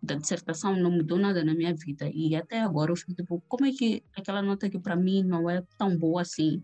[0.02, 2.10] da dissertação não mudou nada na minha vida.
[2.14, 5.50] E até agora eu fico tipo, como é que aquela nota que para mim não
[5.50, 6.64] é tão boa assim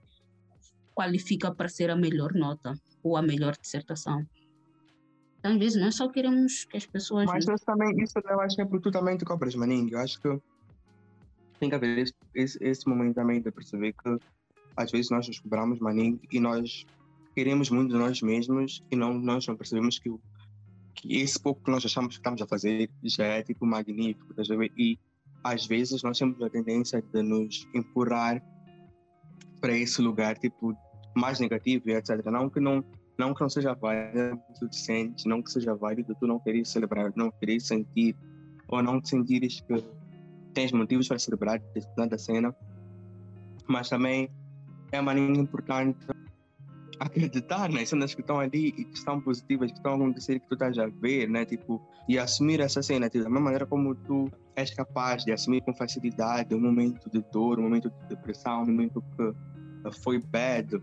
[0.94, 2.74] qualifica para ser a melhor nota?
[3.06, 4.26] ou a melhor dissertação.
[5.46, 7.28] Então, às vezes, nós só queremos que as pessoas.
[7.28, 9.90] Mas isso também, isso eu acho que é porque tu também te cobras, maninho.
[9.92, 10.42] Eu acho que
[11.60, 14.18] tem que haver esse, esse, esse momento também de perceber que
[14.76, 16.84] às vezes nós nos cobramos maninho e nós
[17.36, 20.12] queremos muito de nós mesmos e não, nós não percebemos que,
[20.96, 24.42] que esse pouco que nós achamos que estamos a fazer já é tipo magnífico, tá
[24.76, 24.98] e
[25.44, 28.42] às vezes nós temos a tendência de nos empurrar
[29.62, 30.76] para esse lugar tipo
[31.16, 32.26] mais negativo e etc.
[32.26, 32.84] Não que não
[33.18, 36.66] não que não seja válido tu te sentes, não que seja válido tu não querer
[36.66, 38.16] celebrar, não querer sentir
[38.68, 39.84] ou não sentires que
[40.54, 42.56] tens motivos para celebrar determinada cena,
[43.68, 44.30] mas também
[44.92, 46.08] é uma maneira importante
[47.00, 50.48] acreditar nas cenas que estão ali e que estão positivas, que estão a acontecer, que
[50.48, 51.46] tu estás a ver, né?
[51.46, 55.62] Tipo, e assumir essa cena, tipo, da mesma maneira como tu és capaz de assumir
[55.62, 60.82] com facilidade um momento de dor, um momento de depressão, um momento que foi bad,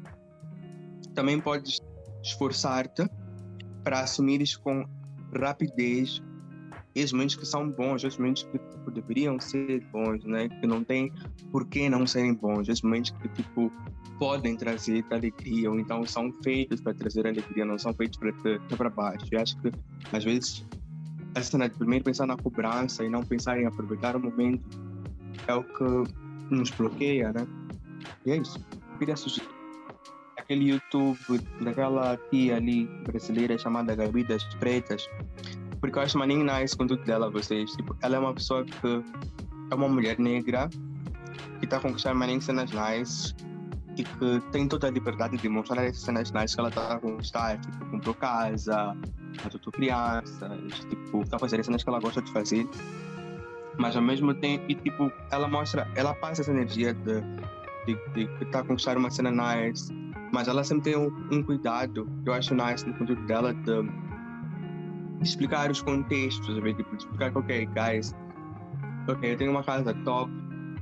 [1.15, 1.81] também podes
[2.23, 3.09] esforçar-te
[3.83, 4.87] para assumires com
[5.35, 6.23] rapidez
[6.95, 10.49] esses momentos que são bons, esses momentos que tipo, deveriam ser bons, né?
[10.49, 11.11] Que não tem
[11.51, 13.73] por que não serem bons, esses momentos que tipo
[14.19, 18.77] podem trazer alegria, ou então são feitos para trazer alegria, não são feitos para te
[18.77, 19.27] para baixo.
[19.33, 19.73] Eu acho que
[20.13, 20.67] às vezes
[21.35, 24.65] essa né, primeiro pensar na cobrança e não pensar em aproveitar o momento
[25.47, 27.47] é o que nos bloqueia, né?
[28.27, 28.59] E é isso.
[28.99, 29.62] Queria sugerir
[30.53, 35.09] aquele YouTube daquela tia ali brasileira chamada Gabi das Pretas,
[35.81, 37.71] porque eu acho maninho nice com tudo dela, vocês.
[37.73, 39.03] Tipo, ela é uma pessoa que
[39.71, 40.69] é uma mulher negra
[41.59, 43.35] que está a conquistar cenas nice
[43.97, 46.99] e que tem toda a liberdade de mostrar essas cenas nice que ela está a
[46.99, 47.59] conquistar.
[47.59, 48.95] Tipo, comprou casa,
[49.45, 50.51] adotou crianças,
[50.91, 52.69] tipo, está fazer as cenas que ela gosta de fazer.
[53.79, 57.23] Mas ao mesmo tempo, e, tipo, ela mostra, ela passa essa energia de,
[57.87, 59.91] de, de está a conquistar uma cena nice,
[60.33, 64.03] mas ela sempre tem um, um cuidado, eu acho nice no conteúdo dela, de,
[65.23, 68.15] explicar os contextos, tipo, de explicar que, ok, guys,
[69.09, 70.33] ok, eu tenho uma casa top,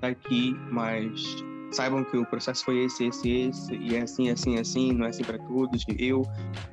[0.01, 4.59] tá aqui, mas saibam que o processo foi esse, esse, esse, e é assim, assim,
[4.59, 5.84] assim, não é assim para todos.
[5.98, 6.22] Eu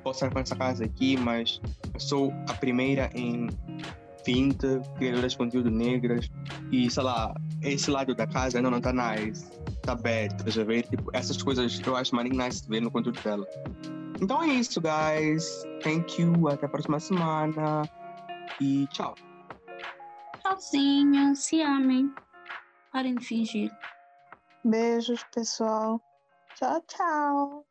[0.03, 1.61] posso estar com essa casa aqui, mas
[1.97, 3.47] sou a primeira em
[4.25, 4.57] 20
[4.97, 6.29] criadoras de conteúdo negras,
[6.71, 9.47] e sei lá, esse lado da casa ainda não está nice
[9.95, 9.97] tá
[10.47, 10.83] já ver?
[10.83, 13.47] Tipo, essas coisas eu acho mais nice de ver no conteúdo dela.
[14.21, 15.63] Então é isso, guys.
[15.83, 16.47] Thank you.
[16.49, 17.83] Até a próxima semana.
[18.59, 19.15] E tchau.
[20.41, 21.35] Tchauzinho.
[21.35, 22.11] Se amem.
[22.91, 23.71] Parem de fingir.
[24.63, 26.01] Beijos, pessoal.
[26.55, 27.66] Tchau, tchau.